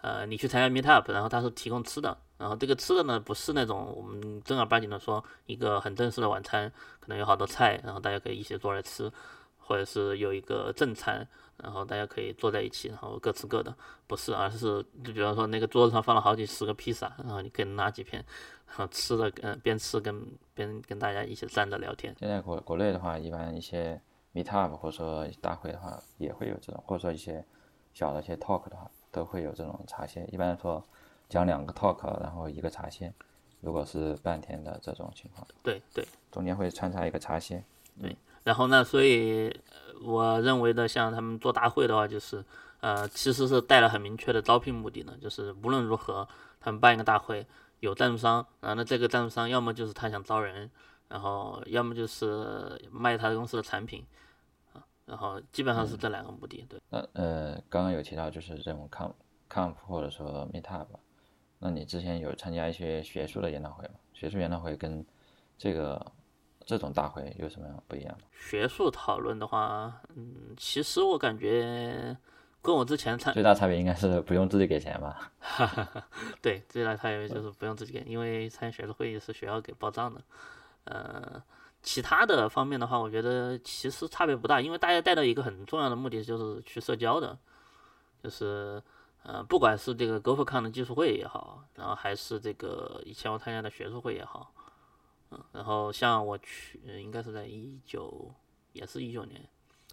[0.00, 9.10] 呃，你去参加 Meetup，然后他是提供吃的，然后这个吃的呢不是那种我们正儿八经的说一个很正式的晚餐，可能有好多菜，然后大家可以一起坐来吃，
[9.58, 13.74] 或者是有一个正餐，然后大家可以坐在一起，然后各吃各的，
[14.06, 18.24] 不是，而是就比方说那个桌子上放了好几十个披萨，然后你可以拿几片，
[18.90, 22.14] 吃的，嗯，边吃跟边跟大家一起站着聊天。
[22.18, 24.00] 现在国国内的话，一般一些
[24.34, 27.44] meetup 或者说大会的话，也会有这种，或者说一些
[27.94, 30.26] 小的一些 talk 的话，都会有这种茶歇。
[30.30, 30.84] 一般来说，
[31.28, 33.12] 讲两个 talk，然后一个茶歇。
[33.62, 37.64] 如果是半天的这种情况，对对，中间会穿插一个茶歇。
[38.00, 39.52] 对，然后呢，所以
[40.04, 42.44] 我认为的，像他们做大会的话，就是
[42.80, 46.28] 呃，其实是带了很明确的招聘目的的，就是无论如何，
[46.60, 47.44] 他们办一个大会，
[47.80, 50.70] 有赞助商，然后那这个赞助商要么就是他想招人，
[51.08, 54.04] 然后要么就是卖他公司的产品，
[54.72, 56.66] 啊，然后基本上是这两个目的。
[56.68, 56.80] 对。
[56.90, 59.10] 那呃，刚刚有提到就是这种 com
[59.48, 60.86] com 或者说 meetup，
[61.58, 63.94] 那你之前有参加一些学术的研讨会吗？
[64.12, 65.04] 学术研讨会跟
[65.56, 66.12] 这个。
[66.68, 72.16] 这种大会有什么不一样学术讨论的话，嗯，其实我感觉
[72.66, 75.30] 跟我之前参最大差别应该是不用自己给钱吧？
[76.42, 80.20] 对，最大差别就是不用自己给，因为参学术会议是学校给报账的。
[80.82, 81.40] 呃，
[81.80, 87.38] 其他的方面的话，我觉得其实差别不大，因为大家带的一个很重要的目的就是去社交的，
[88.20, 88.82] 就是
[89.22, 94.52] 呃，不管是这个 GoFCon 的技术会也好，然后还是这个以前我参加的学术会也好。
[95.30, 98.32] 嗯，然后像我去，应该是在一九，
[98.72, 99.40] 也是一九年，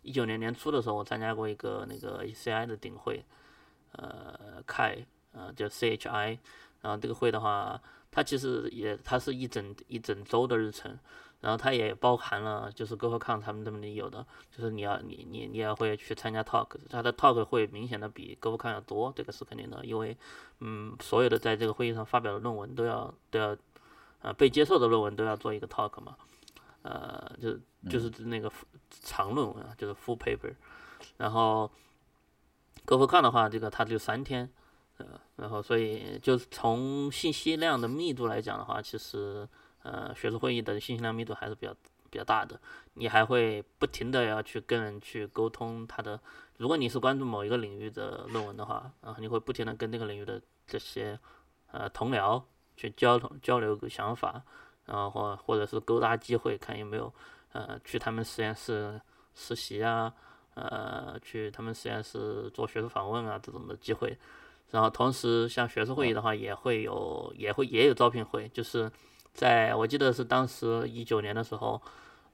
[0.04, 3.24] 一九年年初的时候，我参加过一个那个 ECI 的顶会，
[3.94, 4.98] 呃，开，
[5.32, 6.38] 呃，叫 CHI，
[6.82, 10.98] 然后这个会的话，它其实也，它是一整一整周的日程，
[11.42, 18.70] 然后它也包含了就是 g o o c o n 他们这边有的，就是你要你你你也会去参加 talk，它的 talk 会明显的比 g o o c o
[18.70, 20.16] n 要多，这个是肯定的，因为
[20.60, 23.58] 嗯，所有的在这个会议上发表的论文都要都要。
[24.24, 26.16] 呃，被接受的论文都要做一个 talk 嘛，
[26.84, 27.58] 呃，就
[27.90, 28.50] 就是那个
[29.02, 30.54] 长论文啊，就是 full paper。
[31.18, 31.70] 然后
[32.86, 34.50] ，Go for 看的话，这个它就三天，
[34.98, 39.48] 呃，然后所以就是从信息量的密度来讲的话，其实
[39.82, 41.74] 呃，学术会议的信息量密度还是比较
[42.10, 42.60] 比较大的。
[42.94, 46.20] 你还会不停的要去跟人去沟通他的，
[46.58, 51.20] 如果你是关注某一个领域的论文的话，然后你会不停的跟那个领域的这些
[51.72, 52.44] 呃同僚。
[52.76, 54.42] 去交通交流个想法，
[54.86, 57.14] 然后或或者是勾搭机会，看有没有
[57.52, 59.00] 呃去他们实验室
[59.34, 60.14] 实习啊，
[60.56, 64.18] 呃去他们实验室做学术访问啊这种的机会。
[64.72, 68.92] 然后同时像学术会议的话，也会有也会也有招聘会，就是
[69.34, 71.82] 在我记得是当时一九年的时候，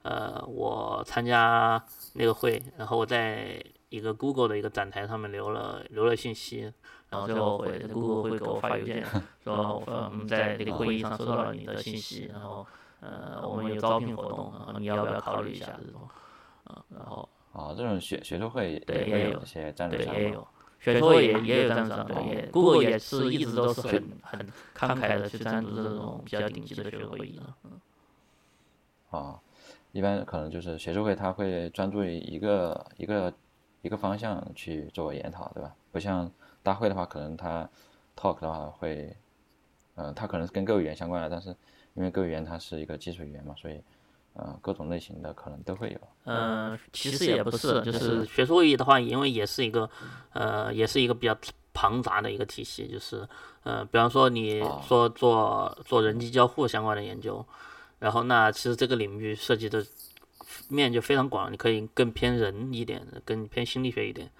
[0.02, 1.84] 呃我参加
[2.14, 6.72] 那个会，然后我在一个 Google 的一个展台上面留了留了信息。
[7.10, 9.04] 然后最后会，Google 会给我发邮件，
[9.42, 12.64] 说我们在这个会议上收到了你的信息，然后
[13.00, 16.08] 呃，我们有招聘活动，然后你要不要考虑一下这种，
[16.66, 20.46] 嗯，然后哦，这种学学术会对也有一些赞助商，对也有，
[20.78, 27.80] 学术会也也有赞助商，对，Google 也是一直都是很很慷慨的去赞助这种比较顶级的学术会议的，嗯，
[29.10, 29.40] 啊，
[29.90, 33.32] 一般可能就是学术会他会专注于一个一个
[33.82, 35.74] 一个方向去做研讨，对吧？
[35.90, 36.30] 不像。
[36.62, 37.68] 大会的话，可能它
[38.16, 39.16] talk 的话会，
[39.94, 41.48] 嗯，它可能是跟 Go 语言相关的，但是
[41.94, 43.80] 因为 Go 语言它是一个基础语言嘛，所以，
[44.34, 46.00] 呃，各种类型的可能都会有。
[46.24, 49.88] 嗯，其实也不是，就是学术会议的话，因为也是一个，
[50.32, 51.34] 呃，也是一个比较
[51.72, 53.26] 庞杂的一个体系，就是，
[53.62, 57.44] 呃，比方说你说做做人机交互相关的研究，
[57.98, 59.84] 然后那其实这个领域涉及的
[60.68, 64.30] 面就非常广，你可以更偏人一点，更偏心理学一点。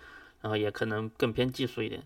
[0.43, 2.03] 然后也可能更偏技术一点，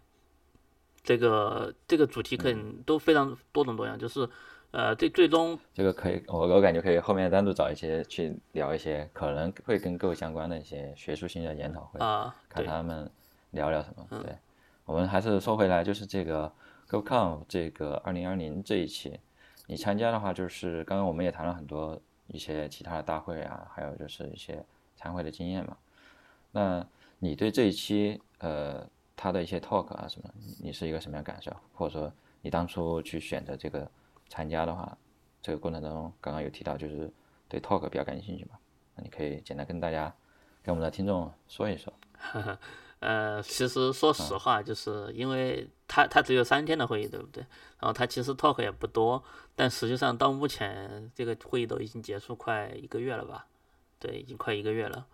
[1.04, 4.28] 这个这个主题可能都非常多种多样，就是
[4.70, 13.08] 呃，最最终这个可以，我我感觉可以后面单独找一些去聊一些可能会跟 Go 相关的一些学术性的研讨会啊，看他们
[13.50, 14.04] 聊聊什么。
[14.22, 14.36] 对，
[14.86, 16.50] 我们还是说回来，就是这个
[16.88, 19.20] GoCon 这个二零二零这一期，
[19.66, 24.64] 你参加的话，就是刚刚我们也谈了很多一些其他的大会啊，还有就是一些
[24.96, 25.76] 参会的经验嘛，
[26.52, 26.86] 那。
[27.20, 31.54] 你对这一期呃他的一些 talk 啊什么，你是一个什么样感受？
[31.72, 33.90] 或者说你当初去选择这个
[34.28, 34.96] 参加的话，
[35.40, 37.10] 这个过程当中刚刚有提到就是
[37.48, 38.58] 对 talk 比较感兴趣嘛？
[38.96, 40.14] 那你可以简单跟大家
[40.62, 41.92] 跟我们的听众说一说。
[43.00, 47.42] 呃，其实说实话，就是因为他他只有三天的会议，对不对？
[47.78, 49.22] 然后他其实 talk 也不多，
[49.54, 53.46] 但实际上到目前这个会议都已经结束快一个月了吧？
[53.98, 55.06] 对，已经快一个月了。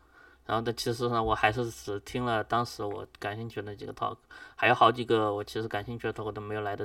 [0.50, 4.16] 然后但其实呢，我还是只听了当时我感兴趣的那几个 talk，
[4.56, 6.84] 还有好几个我其实感兴趣的 talk 都没有来得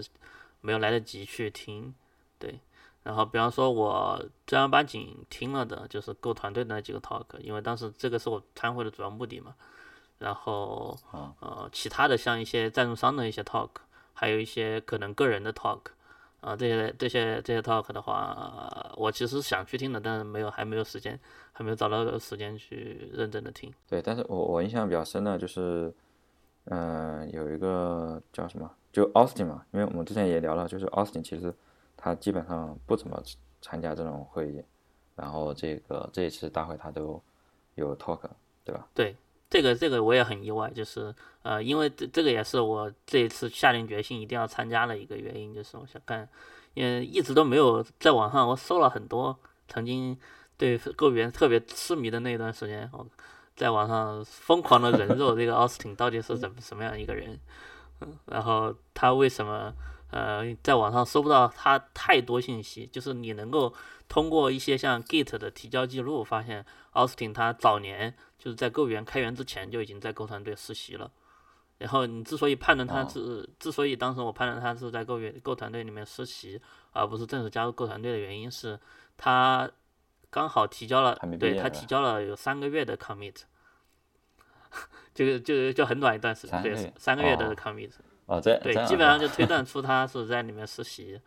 [0.61, 1.91] 没有来得及去听，
[2.37, 2.59] 对。
[3.01, 9.55] 然后比方说我正儿八经听了的就是 Go 团队的那几个 talk，因为当时这个是我参会的主要目的嘛。
[10.19, 13.71] 然后啊呃其他的像一些赞助商的一些 talk，
[14.13, 15.81] 还有一些可能个人的 talk，
[16.45, 21.19] 啊这些这些这些 talk 的话，我其实想去听的，但是没有还没有时间，
[21.51, 23.73] 还没有找到时间去认真的听。
[23.89, 25.91] 对，但是我我印象比较深的就是，
[26.65, 31.51] 嗯、有一个叫什么，就 Austin 嘛，因为我们之前也聊了，就是 Austin 其实
[31.97, 33.19] 他基本上不怎么
[33.59, 34.63] 参加这种会议，
[35.15, 37.19] 然后这个这一次大会他都
[37.73, 38.19] 有 talk，
[38.63, 38.87] 对吧？
[38.93, 39.15] 对，
[39.55, 46.27] 这个这个我也很意外，就是呃，因为这这个也是我这一次下定决心一定要参加的一个原因，就是我想看，
[46.73, 49.39] 因为一直都没有在网上我搜了很多
[49.69, 50.19] 曾经
[50.57, 53.07] 对购物员特别痴迷的那段时间，我
[53.55, 57.39] 在网上疯狂的人肉这个奥斯汀到底是怎么什么样一个人，
[58.01, 59.73] 嗯，然后他为什么
[60.11, 63.73] 呃在网上搜不到他太多信息，就是你能够
[64.09, 66.65] 通过一些像 Git 的提交记录发现。
[66.95, 71.11] 奥斯汀他早年就是在购物园开园之前就已经在购团队实习了，
[71.77, 73.07] 然后你之所以判断他哦。
[73.09, 76.59] 是，之所以当时我判断他是在购园购团队里面实习，
[76.93, 78.79] 而不是正式加入购团队的原因是，
[79.17, 79.69] 他
[80.29, 83.41] 刚好提交了对他提交了有三个月的 commit，
[85.13, 87.55] 就就就很短一段时间，对三个月，的哦。
[87.55, 87.91] commit，
[88.25, 91.19] 哦，这对这，基本上啊就推断出他是在里面实习，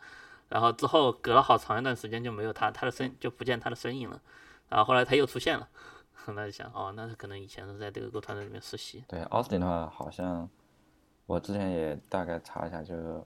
[0.48, 4.20] 然后之后隔了好长一段时间就没有他，他的身就不见他的身影了，
[4.68, 5.68] 然后后来他又出现了，
[6.26, 10.48] 那就想哦，那可能以前是在这个购团队里面实习，对 Austin 的话，好像
[11.26, 13.22] 我之前也大概查一下，就是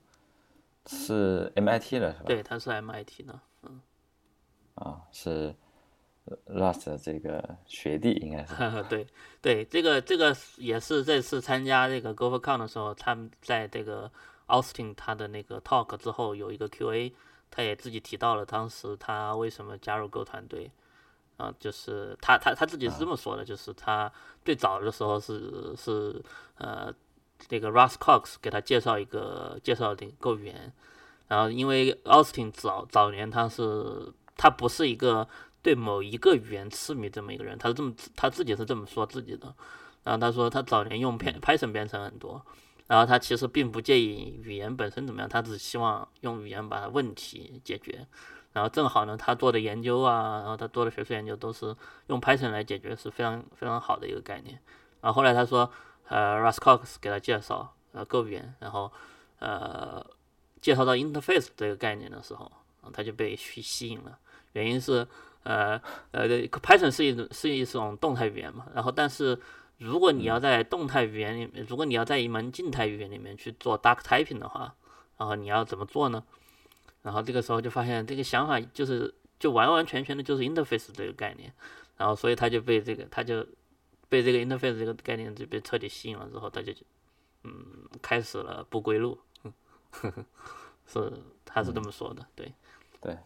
[0.87, 2.25] 是 MIT 的是吧？
[2.27, 3.81] 对，他是 MIT 的，嗯
[4.77, 5.55] 啊，是
[6.47, 8.55] Rust 的这个学弟应该是。
[8.89, 9.07] 对
[9.41, 14.11] 对，这个这个也是这次参加这个 GoForCon 的时候，他们在这个
[14.47, 17.13] Austin 他的那个 talk 之后有一个 Q&A，
[17.51, 20.71] 他也自己提到了当时他为什么加入 Go 团队，
[21.43, 24.11] 啊，就是他他他自己是这么说的，就是他
[24.45, 26.23] 最早的时候是是
[26.59, 26.93] 呃
[27.51, 30.73] 那个 Russ Cox 给他介绍一个介绍这个购物员，
[31.27, 35.27] 然后因为 Austin 早早年他是他不是一个
[35.63, 39.53] 对某一个语言痴迷这么一个人，他是这么他自己是这么说自己的。
[40.05, 42.45] 然后他说他早年用 Py- Python 编程很多，
[42.89, 48.07] 然后他其实并不介意语言本身怎么样，他只希望用语言把问题解决。
[48.53, 51.75] 然后正好呢，他做的研究啊，然后他做的学术研究都是
[52.09, 54.59] 用 Python 来解决，是非常非常好的一个概念。
[55.01, 55.71] 然后后来他说，
[56.09, 58.93] 呃，Russ Cox 给他介绍呃，Go 语言，然后
[59.38, 60.05] 呃
[60.61, 62.51] 介绍到 interface 这个概念的时候，
[62.93, 64.19] 他就被吸吸引了。
[64.53, 65.07] 原因是
[65.45, 69.41] 呃呃对，Python 是一种是一种动态语言嘛，然后但是
[69.79, 74.75] 如果你要在动态语言里面，如果你要在一门静态语言里面去做 duck typing 的话，
[75.17, 76.23] 然后你要怎么做呢？
[77.03, 81.53] 然后这个时候就发现这个想法就是就完完全全的就是 interface 这个概念，
[81.97, 83.47] 然后所以他就被这个他就
[84.09, 86.73] 被这个 interface 这个概念就被彻底吸引了之后，他就
[87.45, 87.53] 嗯
[88.01, 89.19] 开始了不归路，
[90.87, 91.12] 是
[91.45, 92.53] 他是这么说的，对。
[93.01, 93.19] 对。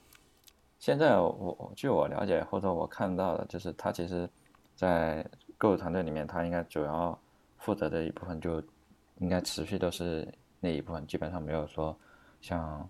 [0.78, 4.28] 现在我我据我了解或者我看到的，就是他其实，
[4.74, 5.26] 在
[5.58, 7.18] 购物团队里面，他应该主要
[7.58, 8.62] 负责的一部分就
[9.18, 10.26] 应该持续都是
[10.60, 11.98] 那一部分，基本上没有说
[12.40, 12.88] 像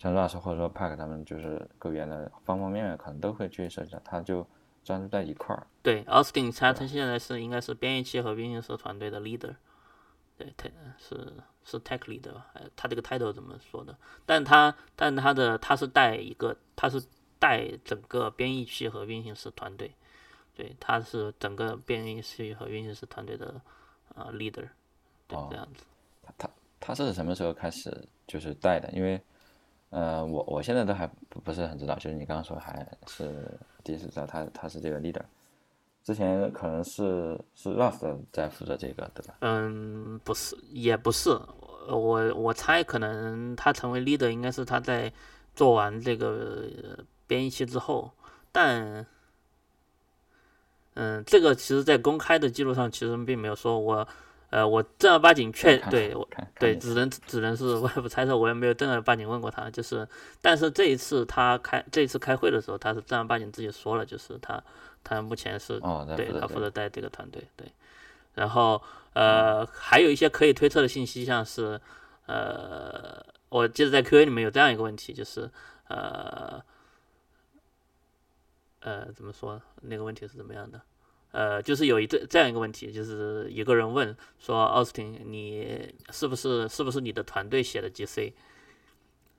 [0.00, 4.46] 像 Rust 或者说 Pack 他们就是购物员的方方面面可能都会去涉及到，他就
[4.82, 5.66] 专注在一块儿。
[5.82, 9.56] 对，Austin 他他现在是应该是编译器和编译师团队的 leader，
[10.38, 11.34] 对，他是
[11.64, 12.46] 是 tech leader 吧？
[12.54, 13.94] 呃他这个 title 怎么说的？
[14.24, 17.02] 但他但他的他是带一个，他是
[17.38, 19.94] 带整个编译器和运行师团队，
[20.54, 23.60] 对，他是整个编译器和运行师团队的
[24.14, 24.70] 呃 leader，
[25.28, 25.84] 对，哦这样子。
[26.38, 26.48] 他
[26.80, 28.90] 他是什么时候开始就是带的？
[28.92, 29.20] 因为
[29.90, 35.22] 呃，我我现在都还不是很知道，就是你刚刚说还是第一次知道他他是这个 leader，
[36.04, 39.34] 之前可能是是 Rust 在负责这个，对吧？
[39.40, 41.30] 嗯，不是，也不是，
[41.88, 45.12] 我我猜可能他成为 leader 应该是他在
[45.54, 46.68] 做完这个
[47.26, 48.12] 编译器之后，
[48.52, 49.04] 但，
[50.94, 54.06] 嗯，这个其实在公开的记录上其实并没有说我，
[54.50, 56.28] 呃，我正儿八经确对我
[56.58, 60.06] 对，只能只能是我也不猜测，我也没有正儿八经问过他，就是，
[60.42, 64.62] 但是这一次他开这一次开会的时候，他是正儿八经自己说了，就是他
[65.04, 67.66] 他目前是哦，对他负责带这个团队，对。
[68.34, 68.80] 然后
[69.12, 71.80] 呃，还有一些可以推测的信息，像是
[72.26, 75.50] 呃，我记得在 Q&A 里面有这样一个问题，就是
[75.88, 76.62] 呃
[78.80, 79.60] 呃，怎么说？
[79.82, 80.80] 那个问题是怎么样的？
[81.32, 88.32] 呃，就是有一这这样一个问题，就是有个人问说，奥斯汀，你是不是是不是你的团队写的 GC？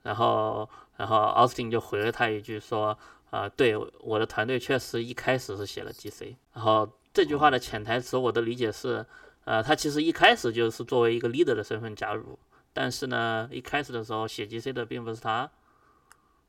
[0.02, 2.98] 然后然后奥斯汀就回了他一句说，
[3.30, 6.34] 啊、对，我的团队确实一开始是写了 GC。
[6.54, 9.04] 然后这句话的潜台词，我的理解是，
[9.44, 12.38] 呃，他其实一开始就是作为一个 leader 的身份加入，
[12.72, 15.50] 但是呢，一开始的时候写 GC 的并不是他，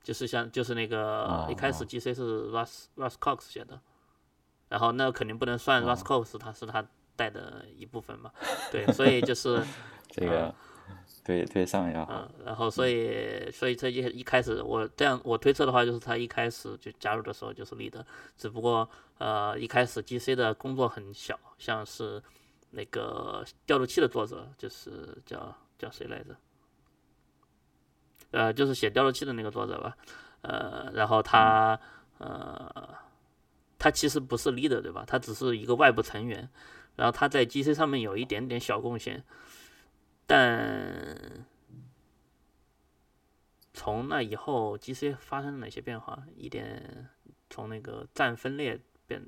[0.01, 3.79] 就是像就是那个一开始 GC 是 Russ Russ Cox 写的，
[4.73, 6.83] 然后那肯定不能算 r a s c o s 他是他
[7.15, 8.31] 带的一部分嘛，
[8.71, 9.63] 对，所以就是
[10.09, 10.51] 这个。
[11.23, 18.03] 对对上呀，嗯，然后所以所以这一一开始我这样我推测的话，就是他一开始就加入的时候就是 leader，
[18.35, 22.21] 只不过呃一开始 GC 的工作很小，像是
[22.71, 26.35] 那个调度器的作者就是叫叫谁来着？
[28.31, 29.95] 呃，就是写调度器的那个作者吧，
[30.41, 31.79] 呃，然后他
[32.17, 32.93] 呃
[33.83, 35.03] 他其实不是 leader 对吧？
[35.05, 36.47] 他只是一个外部成员，
[36.95, 39.21] 然后他在 GC 上面有一点点小贡献。
[40.25, 41.45] 但
[43.73, 46.23] 从那以后，GC 发生了哪些变化？
[46.37, 47.09] 一点
[47.49, 49.21] 从那个站分裂变，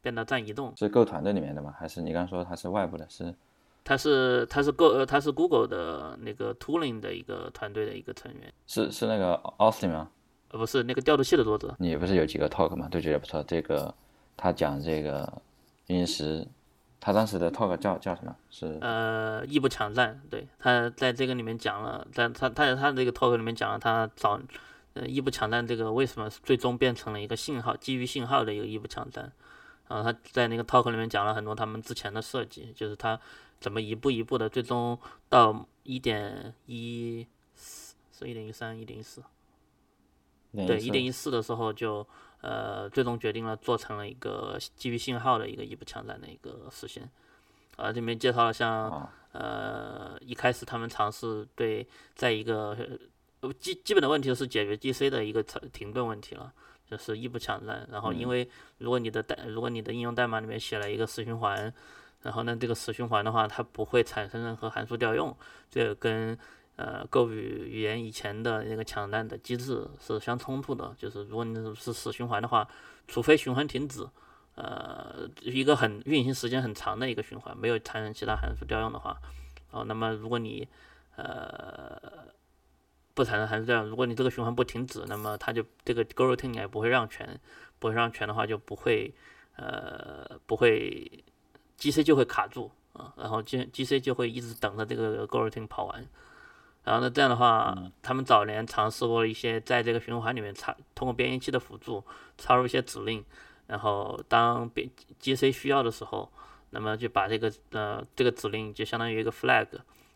[0.00, 0.72] 变到站移动。
[0.76, 1.74] 是 Go 团队里面的吗？
[1.76, 3.04] 还是你刚说他是外部的？
[3.10, 3.34] 是？
[3.82, 8.54] 他是他是 Go 呃他是 Google 的那个 Tooling 的一个团队的一个成员。
[8.68, 10.08] 是是那个 Austin 吗？
[10.50, 11.74] 呃不是那个调度器的作者。
[11.78, 12.88] 你不是有几个 talk 吗？
[12.90, 13.42] 都觉得不错。
[13.42, 13.94] 这个
[14.36, 15.32] 他讲这个
[15.86, 16.46] 运时。
[17.02, 18.36] 他当时的 talk 叫叫什么？
[18.50, 20.20] 是呃，异步抢占。
[20.28, 24.38] 对他在这个里面讲了，在他他在他这个 talk 里面讲了，他找
[24.92, 29.32] 呃异步抢占这个为什么最终变成了一个信号基于信号的一个异步抢占。
[29.88, 33.18] 然后他在那个 talk 里面讲了很多他们之前的设计，就是他
[33.58, 34.98] 怎么一步一步的，最终
[35.30, 39.22] 到一点一四是一点一三一点一四，
[40.52, 42.06] 对一点一四的时候就。
[42.42, 47.06] 呃，最终决定了做成了一个基于信号的一个异步抢占的一个实现。
[47.76, 52.74] 啊，这边介绍了像呃一开始他们尝试对在一个
[53.58, 56.50] 基基本的问题是解决 GC 的一个停顿问题了，
[56.90, 57.86] 就是异步抢占。
[57.92, 58.48] 然后因为
[58.78, 61.70] 如果你的代如果你的应用代码里面写了一个死循环，
[62.22, 65.36] 然后呢这个死循环的话它不会产生任何函数调用，
[65.70, 66.38] 这跟
[66.80, 72.66] 呃，Go 语言以前的那个抢占的机制是相冲突的，就是如果你是死循环的话，
[73.06, 74.08] 除非循环停止，
[74.54, 79.20] 呃，一个很运行时间很长的一个循环，没有产生其他函数调用的话，
[79.72, 80.66] 哦，那么如果你
[81.16, 82.00] 呃
[83.12, 87.38] 不产生函数调用，如果你这个循环不停止，那么它就这个 Go routine 也不会让权，
[87.78, 89.12] 不会让权的话就不会
[89.56, 91.22] 呃不会
[91.78, 96.08] GC 就会卡住啊，然后 G GC 就会一直等着这个 Go routine 跑完。
[96.82, 102.02] 然后呢，这样的话，他们早年尝试过一些在这个循环里面插通过编译器的辅助
[102.38, 103.22] 插入一些指令，
[103.66, 104.88] 然后当编
[105.20, 106.32] GC 需要的时候，
[106.70, 109.66] 那么就把这个呃这个指令就相当于一个 flag，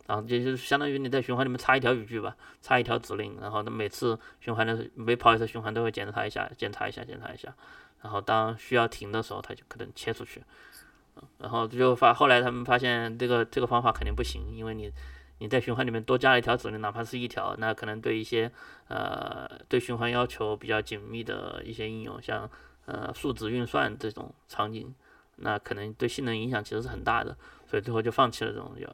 [0.07, 7.55] 然后就是相当于你在循环里面插一条语句吧，插一条指令，然后呢每次循环的每跑一次循环都会检查一下，检查一下，检查一下，
[8.01, 10.43] 然后当需要停的时候，它就可能切出去，
[11.39, 14.91] 然后就发后来他们发现这个这个方法肯定不行，因为你。
[15.39, 18.51] 你在循环里面多加了一条指令，哪怕是一条，那可能对一些
[18.89, 22.49] 呃对循环要求比较紧密的一些应用，像
[22.87, 24.95] 呃数值运算这种场景，
[25.37, 27.37] 那可能对性能影响其实是很大的，
[27.69, 28.89] 所以最后就放弃了这种要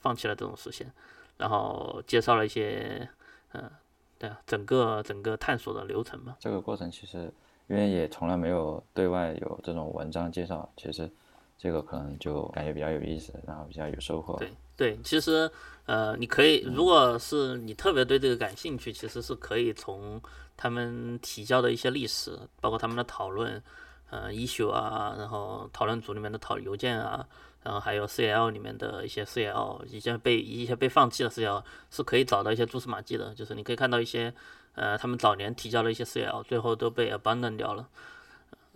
[0.00, 0.90] 放弃了这种实现，
[1.38, 3.08] 然后介绍了一些
[3.52, 3.70] 嗯
[4.18, 6.36] 对整个整个探索的流程嘛。
[6.40, 7.32] 这个过程其实
[7.68, 11.10] 因为也从来没有对外有这种文章介绍，其实
[11.56, 14.36] 这个可能就感觉比较有意思，然后比较有收获。
[14.38, 15.50] 对对，其实。
[15.86, 20.20] 呃，你可以，如果是你特别对这个感兴趣，其实是可以从
[20.56, 23.62] 他们提交的一些历史，包括他们的讨论，
[24.10, 27.24] 呃，issue 啊，然后讨论组里面的讨邮件啊，
[27.62, 33.32] 然后还有 CL 里面的一些 CL，一些被一些被放弃的 CL，是可以找到一些蛛丝马迹的。
[33.32, 34.34] 就是你可以看到一些，
[34.74, 37.88] 呃，他们早年提交的一些 CL，最后都被 abandon 掉了，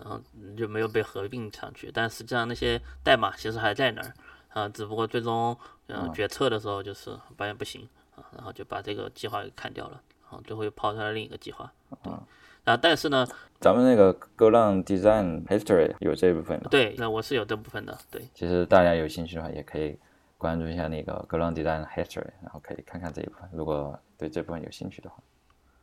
[0.01, 0.21] 然后
[0.57, 4.13] 就没有被合并上去，但实际上那些代码其实还在那儿。
[4.53, 11.73] 啊，只不过最终嗯决策的时候就是发现不行啊，然后就把这个计划给砍掉了，然后最后又抛出来另一个计划。
[12.03, 12.13] 对，
[12.65, 13.25] 然后但是呢，
[13.61, 16.69] 咱们那个 GoLang Design History 有这部分的。
[16.69, 17.97] 对，那我是有这部分的。
[18.11, 19.97] 对，其实大家有兴趣的话，也可以
[20.37, 23.49] 关注一下那个 GoLang Design History，然后可以看看这一部分。
[23.53, 25.17] 如果对这部分有兴趣的话，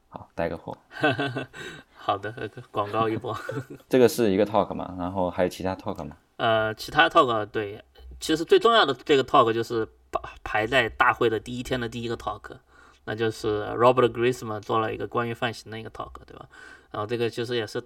[0.09, 0.78] 好带个货。
[2.07, 2.33] 好的，
[2.71, 3.37] 广告一波。
[3.89, 6.15] 这个是一个 talk 嘛，然后还有其他 talk 吗？
[6.37, 7.83] 呃，其他 talk 对。
[8.17, 12.57] 其实最重要的这个 talk 就是排排在大会的第一天的第一个 talk，
[13.03, 16.47] 那就是 Robert Grisman 做了一个关于泛型的一个 talk，对吧？
[16.91, 17.83] 然后这个其实也是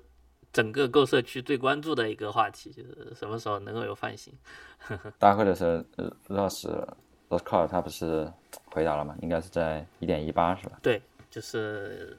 [0.53, 4.32] 整个购社区最关注的一个话题，就是什么时候能够有泛型。
[5.17, 5.72] 大会的时候
[6.30, 6.69] ，Ross
[7.28, 8.32] Ross Carr 他不是
[8.65, 9.15] 回答了吗？
[9.24, 10.78] 应该是在一点一八是吧？
[10.84, 11.01] 对，
[11.32, 12.15] 就是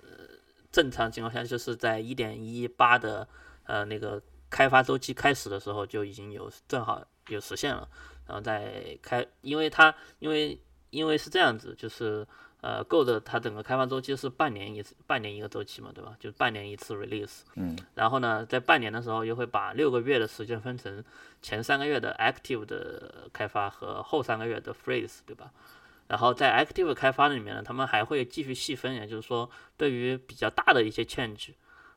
[0.72, 3.28] 正常情况下就是在一点一八的
[3.64, 4.20] 呃那个
[4.50, 7.04] 开发周期开始的时候就已经有正好。
[7.28, 7.88] 有实现了，
[8.26, 10.60] 然后再开，因为它因为
[10.90, 12.26] 因为是这样子，就是
[12.60, 16.16] 呃，Go 的它整个开发周期是半年一次，半年一个周期嘛，对吧？
[16.18, 17.42] 就半年一次 release。
[17.54, 17.78] 嗯。
[17.94, 21.02] 然后呢，在半年的时候又会把六个月的时间分成
[21.40, 25.52] 前三个月的 active 的开发和后三个月的 freeze，对吧？
[26.08, 31.54] 然后在 active 开发里面呢，他们还会继续细分，也就是说，对于比较大的一些 change，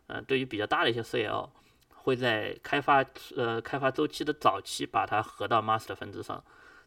[0.08, 1.50] 呃，对于比较大的一些 CL，
[1.90, 3.04] 会在开发
[3.36, 6.42] 呃开发周期的早期把它合到 master 分支上。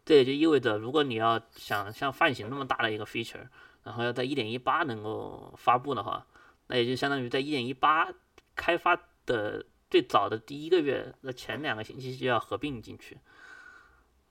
[0.06, 3.46] 这也就意味着，如果你要想像泛型那么大的一个 feature，
[3.82, 6.26] 然后要在1.18能够发布的话，
[6.68, 8.14] 那也就相当于在1.18
[8.56, 13.18] 开发的最早的第一个月的前两个星期就要合并进去。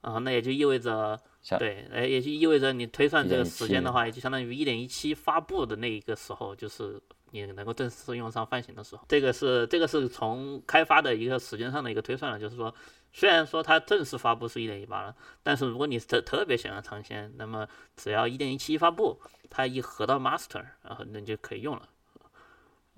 [0.01, 1.21] 然后那也就意味着。
[1.57, 6.99] 对，哎，也就意味着你推算这个时间的话，也就相当于一点一七发布的那一个时候，就是
[7.31, 9.05] 你能够正式用上泛型的时候。
[9.07, 12.73] 这个是这个是从开发的一个时间上的一个推算了，就是说，
[13.13, 19.17] 虽然说它正式发布是一点一八了，但是如果你特特别想要尝鲜，那么只要一点一七发布，
[19.49, 21.87] 它一合到 master，然后那就可以用了。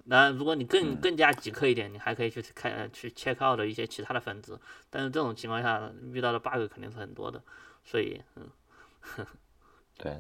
[0.06, 4.58] 那如果你更更加极客一点，你还可以去看去 check out 的一些其他的分支，
[4.90, 7.40] 但是这种情况下遇到的 bug 肯定是很多的。
[7.84, 8.48] 所以，嗯，
[9.98, 10.18] 对，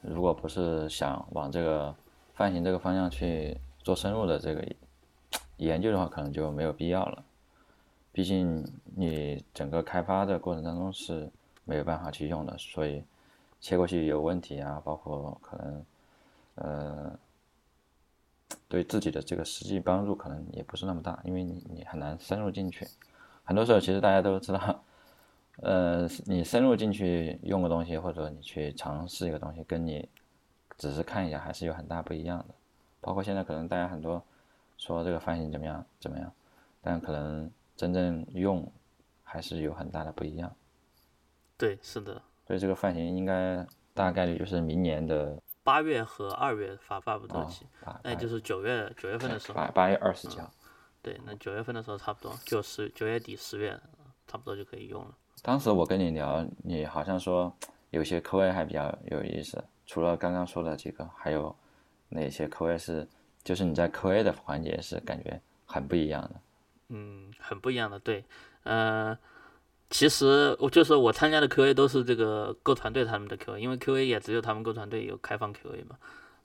[0.00, 1.94] 如果不是想往这个
[2.34, 4.66] 泛型这个方向去做深入的这个
[5.58, 7.24] 研究的话，可能就没有必要了。
[8.10, 8.66] 毕竟
[8.96, 11.30] 你整个开发的过程当中是
[11.64, 13.04] 没有办法去用的，所以
[13.60, 15.86] 切过去有问题啊，包括可能，
[16.56, 17.18] 呃，
[18.68, 22.86] 对自己的这个实际帮助可能也不是那么大，因为你你很难深入进去。
[23.44, 24.84] 很多时候其实大家都知道。
[25.56, 30.08] 呃，你深入进去用个东西，或者你去尝试一个东西，跟你
[30.78, 32.54] 只是看一下还是有很大不一样的。
[33.00, 34.22] 包括现在可能大家很多
[34.78, 36.32] 说这个发型怎么样怎么样，
[36.80, 38.70] 但可能真正用
[39.22, 40.54] 还是有很大的不一样。
[41.58, 42.20] 对，是的。
[42.46, 47.66] 所以这个发型应该大概率就是明年的八月和二月发发布周期，
[48.02, 49.54] 那就是九月九月份的时候。
[49.54, 50.50] 八八月二十几号。
[51.00, 53.78] 对，那九月份的时候差不多，就十九月底十月
[54.26, 55.14] 差不多就可以用了。
[55.42, 57.52] 当时我跟你聊，你好像说
[57.90, 61.54] 有些 QA 还比较有意思，除了刚刚说的几个，还有
[62.10, 63.06] 哪些 QA 是，
[63.42, 66.30] 就是你在 QA 的环节是感觉很不一样的。
[66.88, 68.24] 嗯，很不一样的，对，
[68.62, 69.18] 呃，
[69.90, 75.96] 其实我就是我参加的 QA 都是这个各团队他们的 QA，因为 QA 也只有他们各团队有开放 QA 嘛。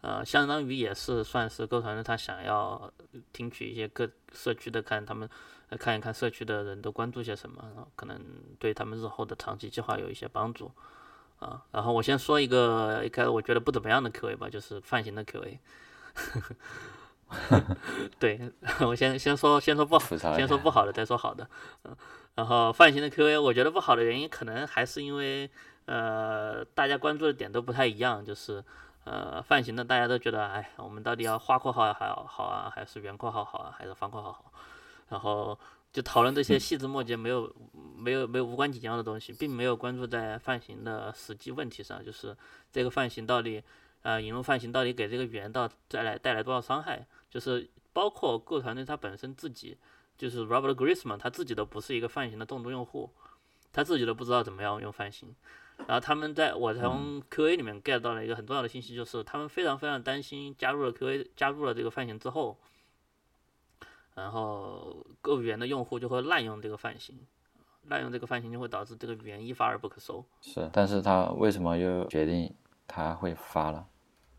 [0.01, 2.91] 呃，相当于也是算是各团队，他想要
[3.33, 5.29] 听取一些各社区的，看他们
[5.75, 8.17] 看一看社区的人都关注些什么，然后可能
[8.59, 10.71] 对他们日后的长期计划有一些帮助
[11.39, 11.61] 啊。
[11.71, 15.57] 然后我先说一个一开始我觉得不怎么样的 QA 吧，就是泛型的 QA。
[18.17, 18.53] 对，
[18.87, 21.49] 我先先说先说不好，先说不好的，再说好的。
[21.83, 21.93] 嗯，
[22.35, 25.49] 然后泛型的 QA，我觉得不好的原因可能还是因为
[25.85, 28.63] 呃大家关注的点都不太一样，就是。
[29.09, 34.51] 呃，泛型的大家都觉得，哎，我们到底要花括号好好啊，还是圆括号好啊，还是方括号好？
[35.09, 35.57] 然后
[35.91, 37.53] 就讨论这些细枝末节，没有
[37.95, 42.35] 没有没有无关紧要的东西，并没有关注在泛型的实际问题上，就是
[42.71, 43.63] 这个泛型到底，
[44.01, 47.05] 呃，引入泛型到底给这个语言到带来带来多少伤害？
[47.29, 49.77] 就是包括 Go 团队它本身自己，
[50.17, 53.11] 就是 Robert Grisman 他自己都不是一个泛型的重度用户，
[53.73, 55.35] 他自己都不知道怎么样用泛型。
[55.85, 62.57] 然后他们在我从 QA 里面 get 到了一个很重要的信息，就是他们非常非常担心加入了 QA 加入了这个泛型之后，
[64.17, 67.15] 然后 Go 语言的用户就会滥用这个泛型，
[67.83, 70.25] 滥用这个泛型就会导致这个语言一发而不可收。
[70.41, 72.53] 是，但是他为什么又决定
[72.87, 73.85] 他会发了，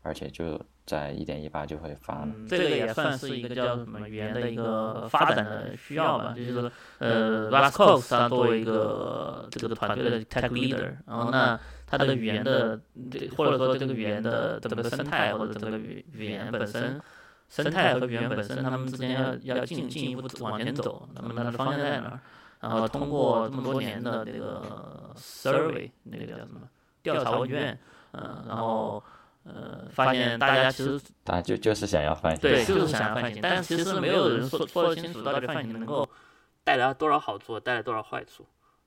[0.03, 0.61] 而且就。
[0.89, 12.81] 在一点一八就会发了，这个也算是一个叫什么语言的一个发展的需要吧，就是呃 r a s c o s 他作为一个这个团队的 tech leader，然后那他的语言的
[13.37, 16.99] 或者说这个语言的整个生态或者整个语语言本身
[17.49, 19.11] 生态和语言本身，他们之间
[19.43, 22.19] 要要进进一步往前走，那么它的方向在哪儿？
[22.61, 26.61] 然后通过这么多年的这个 survey 那个叫什么
[27.01, 27.77] 调查问卷，
[28.11, 29.03] 嗯，然后。
[29.43, 36.07] 呃，发现大家其实，大家就就是想要泛型，对，就是想要泛型，但是其实没有人说说得清楚到底泛型能够
[36.63, 38.45] 带来多少好处，带来多少坏处。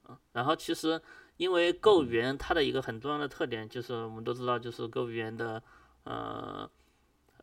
[0.08, 1.00] 嗯，然后其实
[1.38, 5.60] 因为 Go 语言它的一个很重要的特点就是，我们都知道，就是 Go 语言的，
[6.04, 6.70] 呃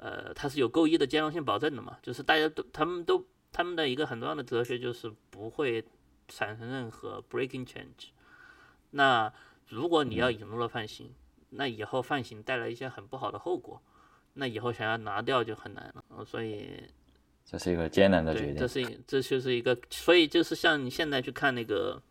[0.02, 5.84] 呃，它是有 Go 一的兼容性保证的嘛，就是大家都他们都他们的一个很重要的哲学就是不会
[6.30, 8.12] 产生任何 breaking change。
[8.92, 9.32] 那
[9.68, 11.14] 如果你要引入了泛型，
[11.50, 13.82] 那以后泛型带来一些很不好的后果，
[14.36, 16.26] 那以后想要拿掉就很难了。
[16.26, 16.82] 所以
[17.44, 18.56] 这是一个艰难的决定。
[18.56, 22.02] 这是这就是一个，所以就是像你现在去看那个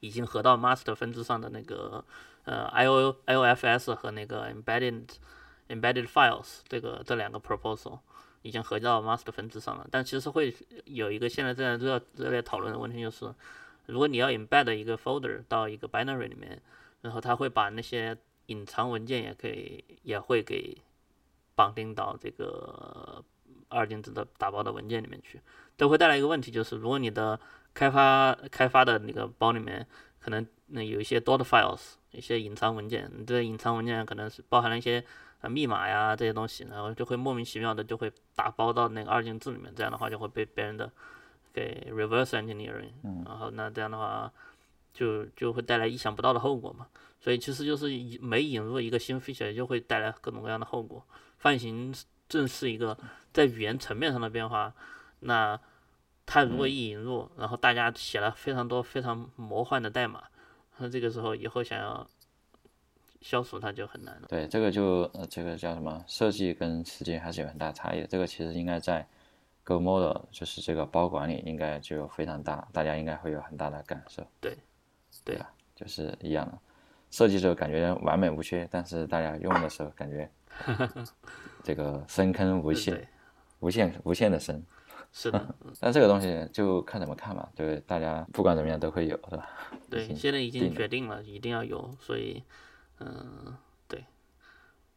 [0.00, 2.04] 已经合到 master 分支上的那个
[2.44, 5.04] 呃 I O I O F S 和那个 embedded
[5.70, 8.00] embedded files 这个这两个 proposal
[8.42, 10.54] 已经合到 master 分支上了，但其实会
[10.84, 13.32] 有一个现在正在热热烈讨论的问题，就是
[13.86, 16.60] 如果你要 embed 一个 folder 到一个 binary 里面，
[17.02, 18.16] 然后它会把那些
[18.46, 20.76] 隐藏文件也可以也会给
[21.54, 23.22] 绑定到这个
[23.68, 25.40] 二进制的打包的文件里面去，
[25.76, 27.38] 这会带来一个问题，就是如果你的
[27.74, 29.86] 开发开发的那个包里面
[30.18, 35.04] 可能那有一些 dot files，一些隐藏文件，你这些隐藏文件可能是包含了一些
[35.40, 40.90] 呃密码呀这些东西，然后就会莫名其妙的就会打包到那个二进制里面，这样的话就会被别人的
[41.52, 42.92] 给 reverse engineering，
[43.24, 44.32] 然后那这样的话
[44.92, 46.86] 就就会带来意想不到的后果嘛。
[47.22, 47.88] 所以其实就是
[48.20, 51.04] 每引入一个新 feature 就会带来各种各样的后果。
[51.38, 51.94] 泛型
[52.28, 52.96] 正是一个
[53.32, 54.72] 在语言层面上的变化，
[55.20, 55.58] 那
[56.24, 60.24] 它如果一引入，然后大家写了非常多非常魔幻的代码，
[60.78, 62.06] 那这个时候以后想要
[63.20, 64.26] 消除它就很难了。
[64.28, 66.02] 对，这个就呃，这个叫什么？
[66.06, 68.06] 设计跟实际还是有很大差异的。
[68.06, 69.06] 这个其实应该在
[69.64, 74.26] Go Model，就是这个包管理应该就有非常大，大家应该会有很大的感受。
[74.40, 74.56] 对，
[75.24, 76.58] 对啊，就是一样的。
[77.10, 80.30] 设计者感觉完美无缺，但是大家用的时候感觉
[81.64, 83.08] 这个深坑无限，
[83.58, 84.64] 无限无限的深。
[85.12, 89.50] 是的，但这个东西就看怎么看嘛，对，大家不管怎么样都会有，是吧？
[89.90, 92.44] 对，现在已经决定了，一定要有，所以，
[93.00, 93.56] 嗯，
[93.88, 94.04] 对。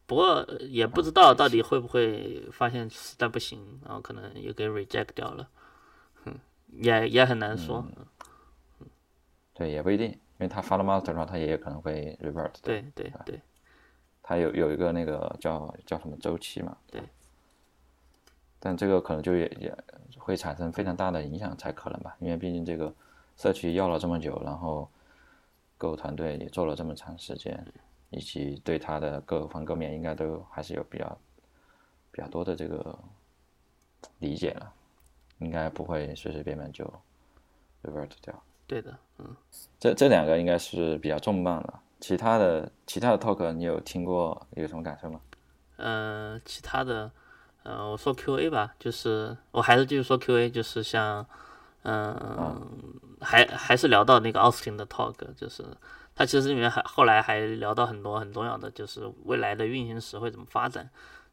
[0.06, 5.48] 不过也不知道到底会不会发现实在不行，然后可能又给 reject 掉了，
[6.24, 6.38] 嗯，
[6.68, 7.84] 也也很难说。
[7.96, 8.86] 嗯，
[9.54, 12.52] 对，也不一定，因为他发了 master 的话，他也有可能会 revert。
[12.62, 13.40] 对对对。
[14.22, 16.76] 他有有一个那个叫叫什么周期嘛？
[16.90, 17.02] 对。
[18.58, 19.76] 但这个可能就也也
[20.18, 22.94] 会产生非常大的影响才可能吧，因为毕竟这个
[23.36, 24.90] 社区要了这么久，然后
[25.76, 27.66] Go 团队也做了这么长时间，
[28.14, 31.18] 以及对它的各方各面应该都还是有比较
[32.10, 32.98] 比较多的这个
[34.18, 34.72] 理解了，
[35.38, 36.84] 应该不会随随便便就
[37.82, 38.42] revert 掉。
[38.66, 39.36] 对的，嗯。
[39.78, 45.20] 这这两个应该是比较重磅的，其他的其他的 talk 你有听过有什么感受吗？
[45.76, 47.10] 嗯，其他的。
[47.66, 51.26] 嗯，我说 Q A 吧，就是我还是继续说 Q A，就是像，
[51.82, 52.60] 嗯，
[53.22, 55.64] 还还是聊到那个奥斯汀的 talk，就是
[56.14, 60.88] 他其实里面还后来还聊到很多很重要的，就是未来的运行时会怎么发展，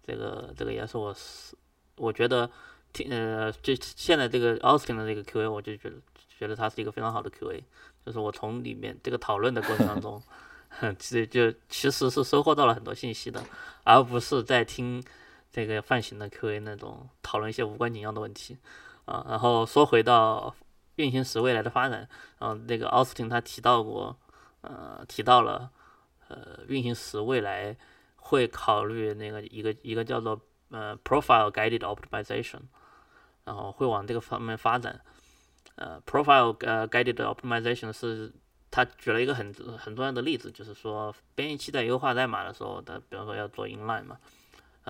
[0.06, 1.56] 这个这个也是我是
[1.96, 2.50] 我觉得
[2.94, 5.96] 听呃就现在这个奥斯汀的这个 Q A，我就觉得
[6.40, 7.64] 觉得它是一个非常好的 Q A，
[8.06, 10.22] 就是我从里面这个讨论的过程当中，
[10.98, 13.44] 其实就其实是收获到了很多信息的，
[13.84, 15.04] 而不是在听。
[15.54, 18.58] 这个泛型的 QA 那种讨论一些无关紧要的问题，
[19.04, 20.56] 啊，然后说回到
[20.96, 22.08] 运行时未来的发展，
[22.40, 24.16] 然后那个奥斯汀他提到过，
[24.62, 25.70] 呃，提到了，
[26.28, 27.76] 呃，运行时未来
[28.16, 30.40] 会考虑那个一个一个叫做
[30.70, 32.62] 呃 Profile Guided Optimization，
[33.44, 35.02] 然后会往这个方面发展，
[35.76, 38.32] 呃，Profile 呃 Guided Optimization 是
[38.70, 44.18] 他举了一个很很重要的例子，就是说编译器在优化代码的时候，他比方说要做 inline 嘛。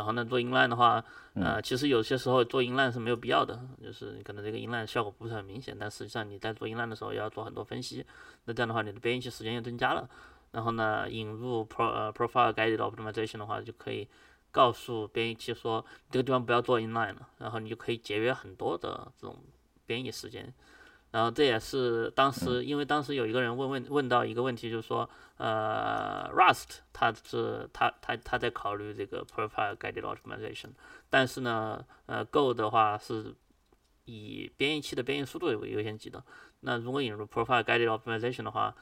[0.02, 1.04] 然后呢，做 inline 的话，
[1.36, 8.04] 呃，其实有些时候做 inline 是没有必要的，就是你可能这个 inline 效果不是很明显，但实际上你在做 inline 的时候要做很多分析，
[8.46, 10.10] 那这样的话你的编译器时间又增加了。
[10.52, 14.08] 然后呢，引入 pro 呃 profile guided optimization 的话，就可以
[14.50, 19.38] 告诉编译器说这个地方不要做 inline 了，然后你就可以节约很多的这种
[19.86, 20.52] 编译时间。
[21.12, 30.70] 然后这也是当时，因为当时有一个人问问问到一个问题，就是说，呃，Rust 它是它它它在考虑这个 Profile Guided Optimization，
[31.10, 33.36] 但是呢，呃，Go 的话是
[34.06, 36.24] 以编译器的编译速度为优先级的。
[36.62, 38.74] 那如果引入 Profile Guided Optimization 的话，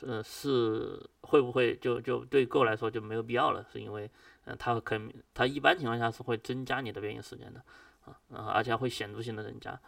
[0.00, 3.66] 呃，是会不会就就对 Go 来说就没有必要了？
[3.70, 4.10] 是因为，
[4.44, 4.98] 嗯，它可
[5.34, 7.60] 它一般情况下是会增加你的编译时间的，
[8.06, 9.78] 啊，然后而且会显著性的增加。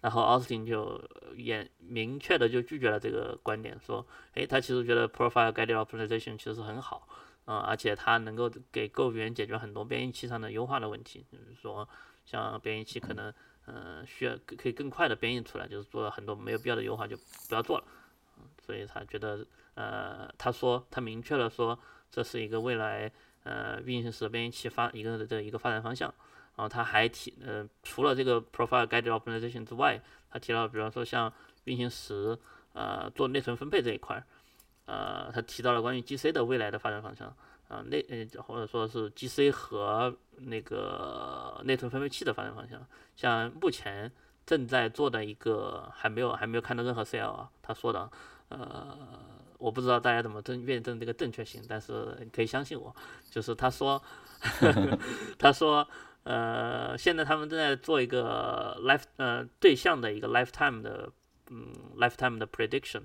[0.00, 1.02] 然后奥斯汀就
[1.36, 7.06] 也明确的就拒绝了这个观点，说，诶，他其实觉得 Profile Guided Optimization 其实很好，
[7.44, 11.86] 啊，而且它能够给 Go 语言解决很多编译器上的优化的问题，就是说，
[12.24, 13.34] 像编译器可能，
[13.66, 17.16] 呃，需要可以更快的编译出来，就是做了很多没有必要的优化就
[17.48, 17.84] 不要做了，
[18.64, 21.78] 所以他觉得，呃，他说他明确了说，
[22.10, 23.12] 这是一个未来，
[23.42, 26.14] 呃，运行时编译器发一个的一个发展方向。
[26.60, 29.98] 然后他还提，呃，除了这个 profile guided optimization 之外，
[30.30, 31.32] 他提到，比方说像
[31.64, 32.38] 运行时，
[32.74, 34.22] 呃，做内存分配这一块，
[34.84, 37.34] 呃，他提到了关于 GC 的未来的发展方向，
[37.68, 42.86] 啊，内，呃，或者说是 GC 和那个内存分配器的发展方向。
[43.16, 44.12] 像目前
[44.44, 48.10] 正在做的一个还没有还没有看到任何 CL 啊，他说的，
[48.50, 48.98] 呃，
[49.56, 52.94] 我不知道大家怎么证验证这个正确性，但是你可以相信我，
[53.30, 53.98] 就是他说，
[54.60, 54.98] 呵呵
[55.38, 55.88] 他说，
[56.24, 61.10] 呃，现在他们正在做一个 life 呃对象的一个 lifetime 的
[61.48, 63.02] 嗯 lifetime 的 prediction，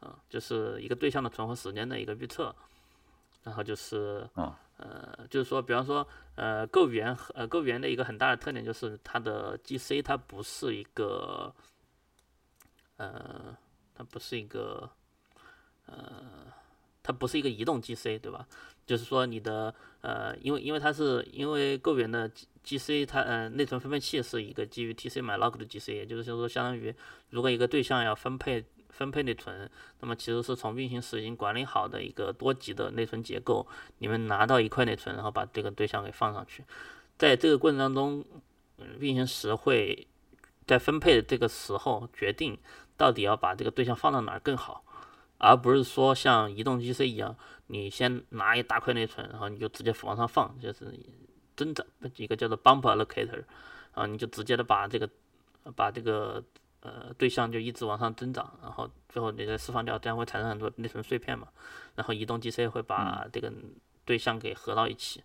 [0.00, 2.54] 啊、就是一个对象的存活时间的一个预测，
[3.42, 11.54] 然后就是啊呃，就是说，比方说，呃，Go 语言和呃 Go 语言的一个很大的特点就是它的 GC 它不是一个，
[12.96, 13.56] 呃，
[13.94, 14.90] 它不是一个，
[15.86, 16.52] 呃，
[17.04, 18.48] 它不是一个移动 GC，对吧？
[18.86, 26.94] 就是说你的呃，因为因为它是因为 Go 语言的 G- GC 它呃内存分配器是一个基于 TC malloc 的 GC，也就是说相当于
[27.30, 29.70] 如果一个对象要分配分配内存，
[30.00, 33.66] 那么其实是从运行时已经管理好的一个多级的内存结构，
[33.98, 36.62] 你们拿到一块内存，然后把这个对象给放上去，
[37.18, 38.24] 在这个过程当中，
[38.78, 40.06] 嗯运行时会
[40.66, 42.58] 在分配的这个时候决定
[42.96, 44.83] 到底要把这个对象放到哪儿更好，
[45.44, 47.36] 而不是说像移动 GC 一样，
[47.66, 50.86] 你先拿一大块内存，然后你就直接往上放，就是
[51.54, 51.86] 增长
[52.16, 53.44] 一个叫做 bump allocator，
[53.94, 55.08] 然后你就直接的把这个
[55.76, 56.42] 把这个
[56.80, 61.48] 呃对象就一直往上增长，然后最后你再释放掉，这样会产生很多内存碎片嘛，
[61.94, 63.52] 然后移动 GC 会把这个
[64.06, 65.22] 对象给合到一起，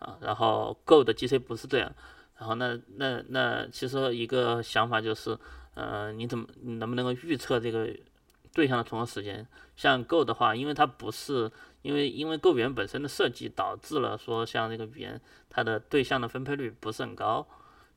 [0.00, 1.92] 啊，然后 Go 的 GC 不是这样，
[2.38, 5.38] 然后那那那其实一个想法就是，
[5.74, 7.88] 呃，你怎么你能不能够预测这个
[8.54, 9.46] 对象的存活时间？
[9.76, 11.50] 像 Go 的话，因为它不是
[11.82, 17.46] 因为因为 Go 语言本身的设计导致了说像这个语言它的对象的分配率不是很高，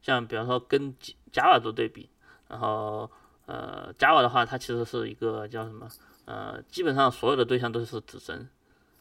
[0.01, 0.93] 像比方说跟
[1.31, 2.09] Java 做对比，
[2.47, 3.09] 然后
[3.45, 5.87] 呃 Java 的话，它其实是一个叫什么
[6.25, 8.49] 呃，基本上所有的对象都是子针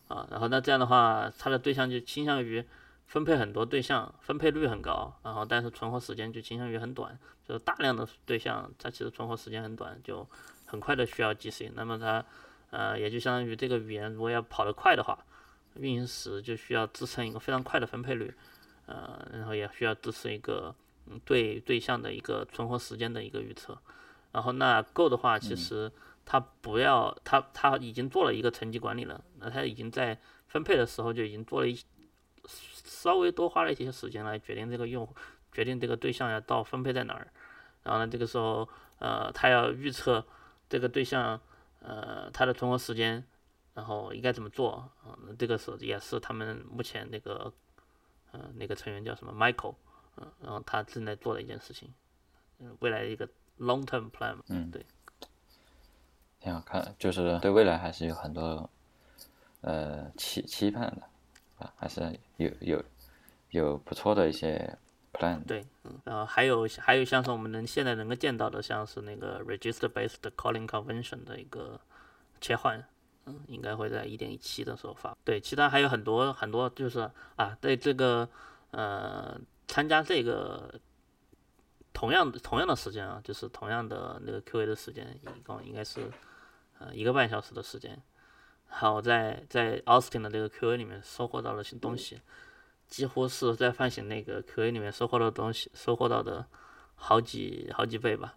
[0.08, 2.64] 啊，然后那这样的话，它的对象就倾向于
[3.06, 10.28] 分配很多对象，分配率很高，然后但是存活时间就倾向于很短，就是大量的对象它其实存活时间很短，就
[10.66, 12.24] 很快的需要 GC，那么它
[12.70, 15.18] 呃也就相当于这个语言如果要跑得快的话，
[15.76, 18.34] 运行时就需要支撑一个非常快的分配率，
[18.86, 20.74] 呃，然后也需要支持一个
[21.06, 23.78] 嗯对对象的一个存活时间的一个预测，
[24.32, 25.90] 然后那 Go 的话，其实
[26.24, 31.78] 它不要它它已经做了一个层级管理了，那它已经在分配的时候就已经做了一
[32.48, 35.08] 稍微多花了一些时间来决定这个用
[35.52, 37.28] 决定这个对象要到分配在哪儿，
[37.82, 40.24] 然后呢这个时候呃它要预测
[40.68, 41.40] 这个对象
[41.80, 43.24] 呃他的存活时间，
[43.74, 47.52] 然后应该怎么做，嗯、这个是也是他们目前那个
[48.32, 49.74] 呃那个成员叫什么 Michael，
[50.16, 51.92] 嗯、然后他正在做的一件事情，
[52.58, 54.84] 嗯、未来的一个 long term plan，嘛嗯对，
[56.40, 58.68] 挺好看，就是对未来还是有很多
[59.60, 61.02] 呃期期盼的
[61.58, 62.84] 啊，还是有有
[63.50, 64.76] 有不错的一些
[65.46, 71.80] 对，嗯，然后还有还有像是我们能现在能够见到的，像是那个 register based calling convention 的一个
[72.40, 72.82] 切换，
[73.24, 75.16] 嗯，应该会在一点一七的时候发。
[75.24, 78.28] 对，其他还有很多很多，就是啊，对这个
[78.70, 80.80] 呃参加这个
[81.92, 86.10] 同样的同样的时间啊，就是同样的那个 QA 的时间，一共应该是
[86.78, 88.00] 呃一个半小时的时间。
[88.68, 92.20] 好，在在 Austin 的这个 QA 里面收获到了些东西，
[92.88, 96.46] 几乎是在范醒那个 QA 里面收获到的东西，收获到的
[96.94, 98.36] 好几好几倍吧，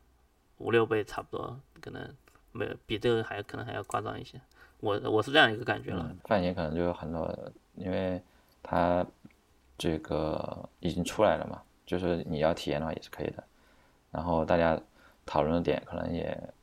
[0.57, 2.15] 五六倍差不多，可能
[2.51, 4.39] 没有比这个还可能还要夸张一些。
[4.79, 6.15] 我我是这样一个感觉了。
[6.23, 8.21] 范爷可能就有很多，因为
[8.63, 9.05] 他
[9.77, 13.43] 这个已经出来了嘛，就是你要体验的话也是可以的。
[14.11, 14.79] 然后大家
[15.25, 16.53] 讨论的点可能也，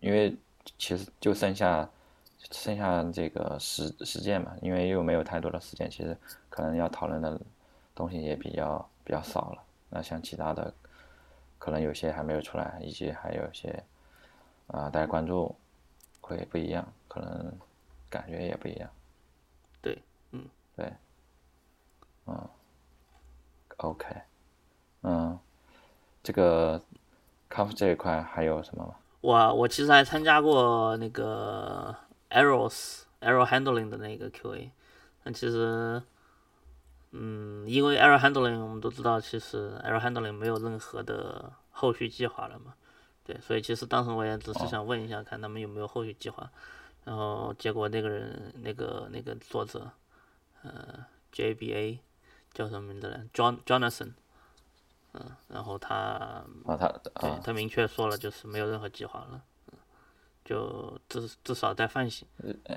[0.00, 0.36] 因为
[0.78, 1.88] 其实就剩下
[2.52, 6.16] 剩下这个实实践嘛，因为又没有太多的时间，其实
[6.56, 7.38] 可能要讨论的
[7.94, 9.62] 东西也比较比较少了。
[9.90, 10.72] 那像其他的，
[11.58, 13.84] 可能有些还没有出来，以及还有一些
[14.68, 15.54] 啊、大家关注
[16.22, 17.52] 会不一样，可能
[18.08, 18.88] 感觉也不一样。
[19.82, 19.98] 对，
[20.30, 20.90] 嗯，对，
[22.26, 22.48] 嗯
[23.76, 24.06] ，OK，
[25.02, 25.38] 嗯，
[26.22, 26.80] 这个
[27.50, 28.94] conf 这一块还有什么吗？
[29.20, 31.94] 我我其实还参加过那个
[32.30, 34.70] errors error handling 的那个 QA，
[35.22, 36.02] 但其实，
[37.18, 42.74] 嗯，因为 error handling 我们都知道，其实 error handling 没有任何的后续计划了嘛，
[43.24, 46.50] 对，所以其实当时我也只是想问一下，看他们有没有后续计划，
[47.04, 49.90] 然后结果那个人那个那个作者，
[50.62, 52.00] 呃，JBA
[52.52, 54.12] 叫什么名字来？John Jonathan，
[55.14, 55.94] 嗯，然后他
[56.66, 57.00] 啊，他
[57.42, 59.40] 他明确说了，就是没有任何计划了，嗯
[60.46, 62.26] 就至至少在范型。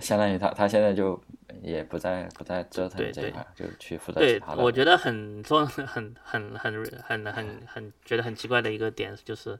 [0.01, 1.21] 相当于他他现在就
[1.61, 4.63] 也不再不再折腾对对这一块，就去负责对其他，的。
[4.63, 9.57] 我觉得很重、很很很很很很很觉得很奇怪的一个点就是，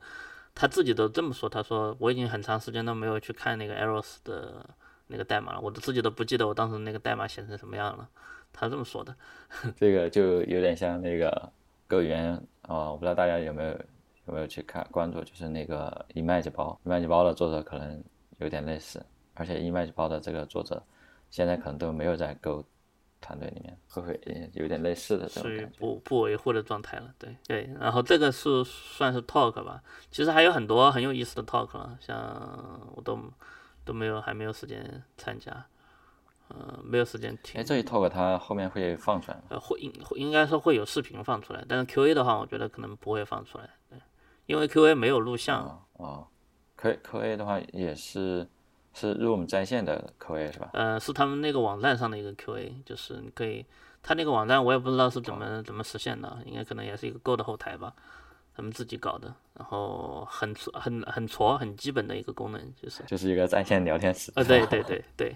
[0.55, 4.65] 他自己都这么说，他说我已经很长时间都没有去看那个 Eros 的
[5.07, 8.09] 那个代码了，我都自己都不记得我当时那个代码写成什么样了。
[8.51, 9.15] 他这么说的。
[9.77, 11.51] 这个就有点像那个
[11.87, 12.33] 狗语言
[12.63, 13.79] 啊，我不知道大家有没有
[14.29, 18.03] 有没有去看关注，就是那个 Image 包，Image 包的作者可能
[18.37, 19.03] 有点类似，
[19.33, 20.81] 而且 Image 包的这个作者
[21.31, 22.63] 现在可能都没有在 Go
[23.19, 24.19] 团队里面，会不会
[24.53, 25.65] 有点类似的这种属于？
[25.77, 27.69] 不不维护的状态了，对对。
[27.79, 32.15] 然后这个是算是 talk 吧，其实还有很多很有意思的 talk 了，像
[32.95, 33.19] 我都
[33.83, 35.65] 都没有还没有时间参加，
[36.47, 37.63] 呃，没有时间听哎，。
[37.63, 39.43] 这一 talk 它后面会放出来吗？
[39.49, 43.99] 呃，会应应该说会有视频放出来，但是 Q A 的话，我觉得可能不会放出来，对，
[44.49, 46.27] 因为 Q A 没有录像，哦哦
[46.75, 48.47] ，Q Q A 的话也是
[48.95, 50.71] 是 Room 在线的 Q A 是吧？
[50.73, 53.63] 呃，是他们那个网站上的一个 Q A，就是你可以，
[54.01, 57.93] 他那个网站我也不知道是怎么怎么实现的，应该可能也是一个 Go 的后台吧，
[58.55, 63.03] 他们自己搞的，然后很很很挫很基本的一个功能，就是。
[63.03, 64.31] 就是一个在线聊天室。
[64.33, 65.35] 呃，对对对对。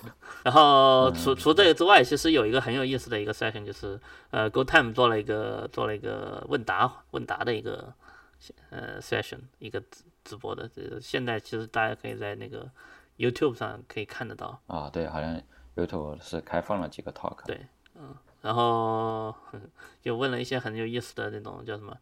[0.44, 3.98] 然后除除这个之外，其实有一个很有意思的一个 session，就是
[4.30, 7.92] 呃，GoTime 做了一个做了一个问答问答的一个
[8.70, 10.68] 呃 session，一个直直播的。
[10.68, 12.70] 这个现在其实大家可以在那个
[13.18, 14.60] YouTube 上可以看得到。
[14.66, 15.40] 啊、对，好像
[15.76, 17.44] YouTube 是开放了几个 talk。
[17.46, 19.34] 对嗯然后
[20.00, 21.94] 就问了一些很有意思的那种叫什么，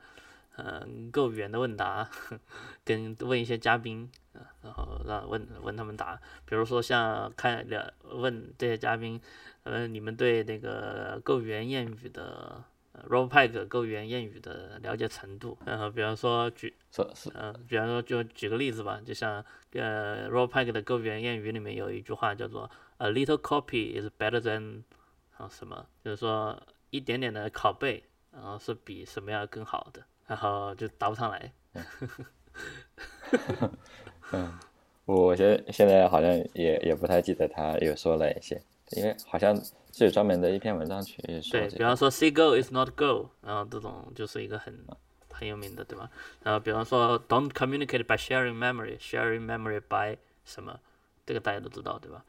[0.57, 2.09] 呃，够语言的问答，
[2.85, 9.21] 跟问一些嘉宾，呃然后让问问他们答，比如说像看了问这些嘉宾，
[9.65, 12.63] 呃，你们对那个够语言谚语的。
[13.03, 17.31] 呃 Robpack 够语言谚语的了解程度，然后比方说举是是。
[17.35, 24.83] 嗯，比方说就举个例子吧，就像呃 Robpack 的够语言谚语里面有一句话叫做 “A little copy is better than
[25.37, 31.53] 啊什么”，就是说一点点的拷贝，然后是比什么样更好的，然后就答不上来。
[34.33, 34.59] 嗯。
[35.05, 39.59] 我现现在好像也也不太记得他有说了一些，因为好像
[39.99, 44.73] 是有专门的一篇文章去说对，比方说 “see go is not go”，然后这种就是一个很
[45.33, 46.09] 很有名的，对吧？
[46.45, 50.79] 然后比方说 “don't communicate by sharing memory”，“sharing memory by” 什么，
[51.27, 52.23] 这个大家都知道，对吧？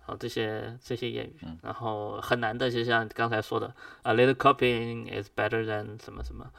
[0.00, 6.50] 然后这些这些谚语，然后很难的，就像刚才说的，“a little copying is better than” 什么什么，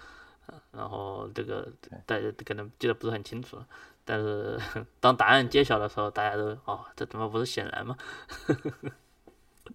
[0.45, 1.67] 呃然后这个
[2.05, 3.67] 大家可能记得不是很清楚了。
[4.05, 4.57] 但是
[5.01, 7.97] 当答案揭晓的时候，大家都哦，这怎么不是显然吗？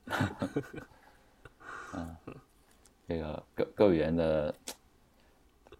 [3.09, 4.55] 这个各各语言的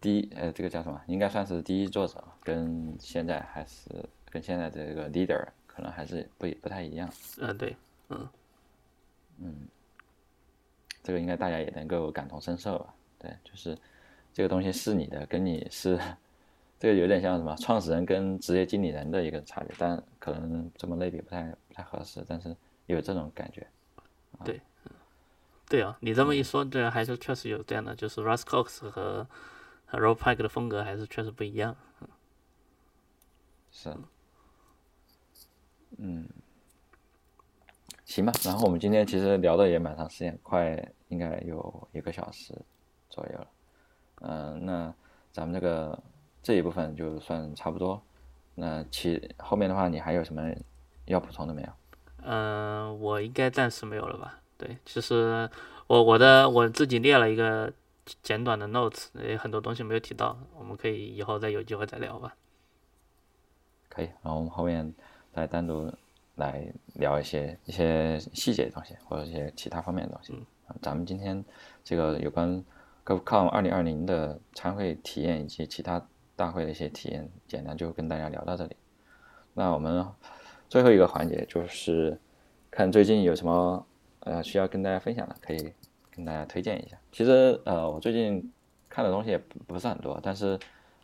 [0.01, 0.99] 第一呃，这个叫什么？
[1.05, 3.89] 应该算是第一作者，跟现在还是
[4.31, 7.07] 跟现在这个 leader 可能还是不不太一样。
[7.37, 7.77] 嗯、对，
[8.09, 8.27] 嗯，
[9.41, 9.55] 嗯
[11.03, 12.93] 这个应该大家也能够感同身受吧？
[13.19, 13.77] 对，就是
[14.33, 15.99] 这个东西是你的，跟你是
[16.79, 22.55] 这个有点像什么创始人跟职业经理人的一个差别，但可能这么类比不太不太合适，但是
[22.87, 23.67] 有这种感觉。
[24.45, 24.61] 对
[25.67, 29.27] 对啊，你这么一说，对，还是确实有这样的，就是 Russ Cox 和
[29.85, 31.75] 和 Rob Pike 的风格还是确实不一样。
[33.71, 33.95] 是，
[35.97, 36.27] 嗯，
[38.05, 38.33] 行吧。
[38.43, 42.55] 然后我们今天其实聊的也蛮长时间，快应该有一个小时
[43.09, 43.47] 左右了。
[44.21, 44.93] 嗯、那
[45.31, 46.01] 咱们这个
[46.41, 48.01] 这一部分就算差不多。
[48.55, 50.51] 那其后面的话，你还有什么
[51.05, 51.69] 要补充的没有？
[52.23, 54.39] 嗯、我应该暂时没有了吧？
[54.57, 55.49] 对，其实
[55.87, 57.71] 我我的我自己列了一个
[58.21, 62.35] 简短的 notes，也很多东西没有提到，我们可以以后再有机会再聊吧。
[63.87, 64.93] 可以，然后我们后面
[65.33, 65.91] 再单独
[66.35, 70.33] 来聊一些一些细节的东西，或者一些其他方面的东西。
[70.67, 71.43] 啊咱们今天
[71.83, 72.63] 这个有关
[73.05, 76.05] GovCon 二零二零的参会体验以及其他
[76.35, 78.75] 大会的一些体验，简单就跟大家聊到这里。
[79.53, 80.05] 那我们
[80.69, 82.17] 最后一个环节就是
[82.69, 83.85] 看最近有什么
[84.19, 85.73] 呃需要跟大家分享的，可以
[86.11, 86.95] 跟大家推荐一下。
[87.11, 88.53] 其实呃，我最近
[88.87, 90.57] 看的东西也不是很多，但是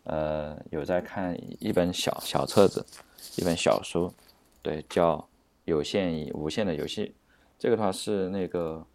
[0.04, 2.86] 呃有在看一本小小册子，
[3.36, 4.12] 一本小书，
[4.62, 5.16] 对，叫
[5.64, 7.06] 《有限与无限的游戏》。
[7.58, 8.86] 这个的话是那个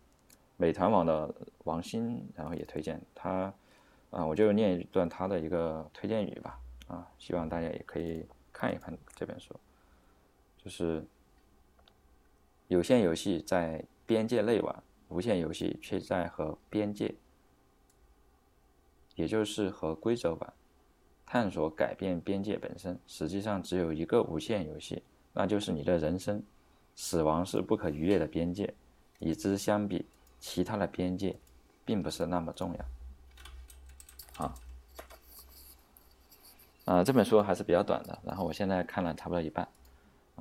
[0.56, 1.34] 美团网的
[1.66, 3.54] 王鑫，然后也推荐他，
[4.10, 6.58] 啊、我就念一段他的一个推荐语吧，
[6.88, 9.54] 啊，希望大家也可以看一看这本书，
[10.64, 11.04] 就是
[12.68, 17.16] 有限游戏在边界内玩，无限游戏却在和边界，
[19.16, 20.54] 也就是和规则玩，
[21.26, 23.00] 探索改变边界本身。
[23.08, 25.04] 实际上只有一个无限游戏，
[25.34, 26.44] 那就是你的人生。
[26.94, 28.74] 死亡是不可逾越的边界，
[29.20, 30.06] 与之相比，
[30.40, 31.40] 其他的边界
[31.86, 32.86] 并不是那么重要。
[34.34, 34.54] 好，
[36.86, 39.68] 啊，这本书还是比较短的，然后我现在看了差不多一半，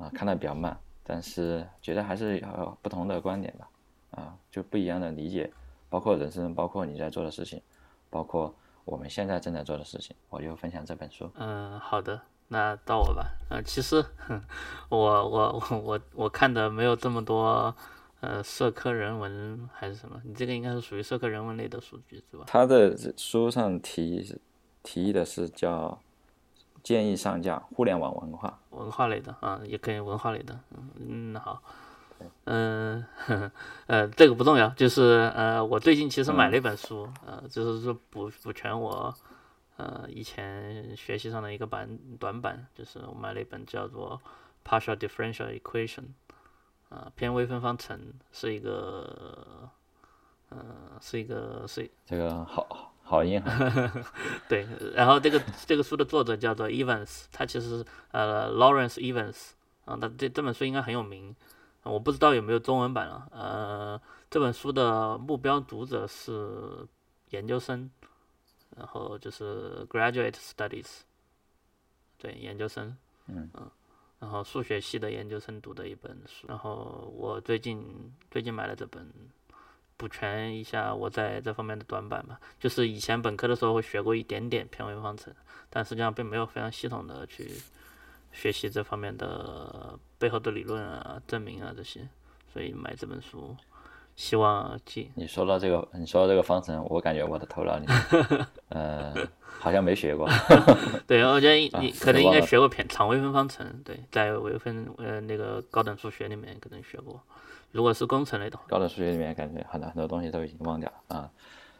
[0.01, 3.69] 啊，看的比较慢，但是觉得还是有不同的观点吧，
[4.11, 5.51] 啊，就不一样的理解，
[5.89, 7.61] 包括人生，包括你在做的事情，
[8.09, 11.29] 包括我们现在正在做的事情，我就分享这本书。
[11.35, 13.27] 嗯，好的，那到我吧。
[13.49, 14.03] 啊，其实
[14.89, 17.75] 我我我我我看的没有这么多，
[18.21, 20.19] 呃，社科人文还是什么？
[20.23, 22.45] 你这个应该是属于社科人文类的数据是吧？
[22.47, 24.39] 他的书上提
[24.83, 25.99] 提议的是叫
[26.83, 30.59] 建议上架互联网文化，文化类的啊，也可以文化类的。
[30.71, 31.61] 嗯嗯，好。
[32.43, 33.03] 嗯，
[33.87, 39.11] 呃，这个不重要，就是呃，我最近其实买了一本书，呃，就是说补补全我
[39.77, 44.21] 呃以前学习上的一个板短板，就是我买了一本叫做
[44.69, 46.03] 《Partial Differential Equation》，
[46.95, 47.99] 啊，偏微分方程
[48.31, 49.67] 是一个，
[50.49, 50.59] 呃，
[51.01, 53.93] 是一个是这个好好硬啊。
[54.47, 59.51] 对，然后这个这个书的作者叫做 Evans，他其实呃 Lawrence Evans，
[59.83, 61.35] 啊，那这这本书应该很有名。
[61.83, 63.27] 我不知道有没有中文版了。
[63.31, 63.99] 呃，
[64.29, 66.87] 这本书的目标读者是
[67.31, 67.89] 研究生，
[68.77, 71.01] 然后就是 graduate studies，
[72.17, 72.95] 对，研究生，
[73.25, 73.69] 嗯嗯，
[74.19, 76.47] 然后数学系的研究生读的一本书。
[76.47, 77.83] 然后我最近
[78.29, 79.11] 最近买了这本，
[80.01, 82.39] 补全一下我在这方面的短板吧。
[82.59, 85.33] 就是以前本科的时候会学过一点点偏微分方程，
[85.69, 87.51] 但实际上并没有非常系统的去。
[88.33, 92.07] 学习这方面的背后的理论啊、证明啊这些，
[92.53, 93.53] 所以买这本书，
[94.15, 95.11] 希望记。
[95.15, 97.85] 你说到这个，你说到这个方程，我感觉我的头脑里，
[98.69, 99.13] 呃，
[99.59, 100.29] 好像没学过。
[101.05, 107.21] 对，我觉得你可能应该学过偏常微分方程，对，在微分呃那个高等数学里面可能学过。
[107.71, 111.29] 如果是工程类的话，高等数学里面感觉很多很多东西都已经忘掉了啊。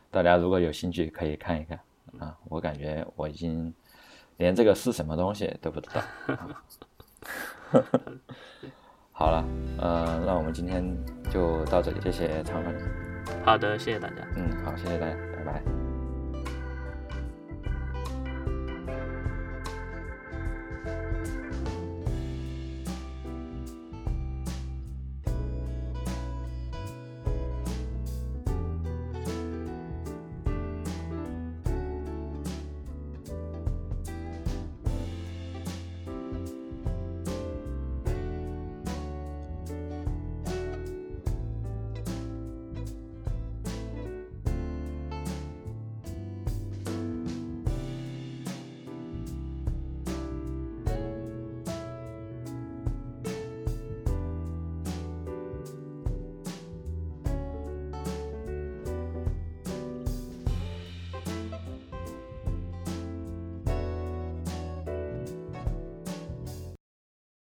[0.09, 1.79] 大家如果有兴趣可以看一看
[2.19, 3.73] 啊，我感觉我已经。
[4.37, 6.01] 连这个是什么东西都不知道。
[9.11, 9.45] 好了，
[9.77, 10.83] 呃，那我们今天
[11.29, 12.75] 就到这里，谢谢常粉。
[13.45, 14.15] 好的，谢谢大家。
[14.35, 15.80] 嗯，好，谢谢大家。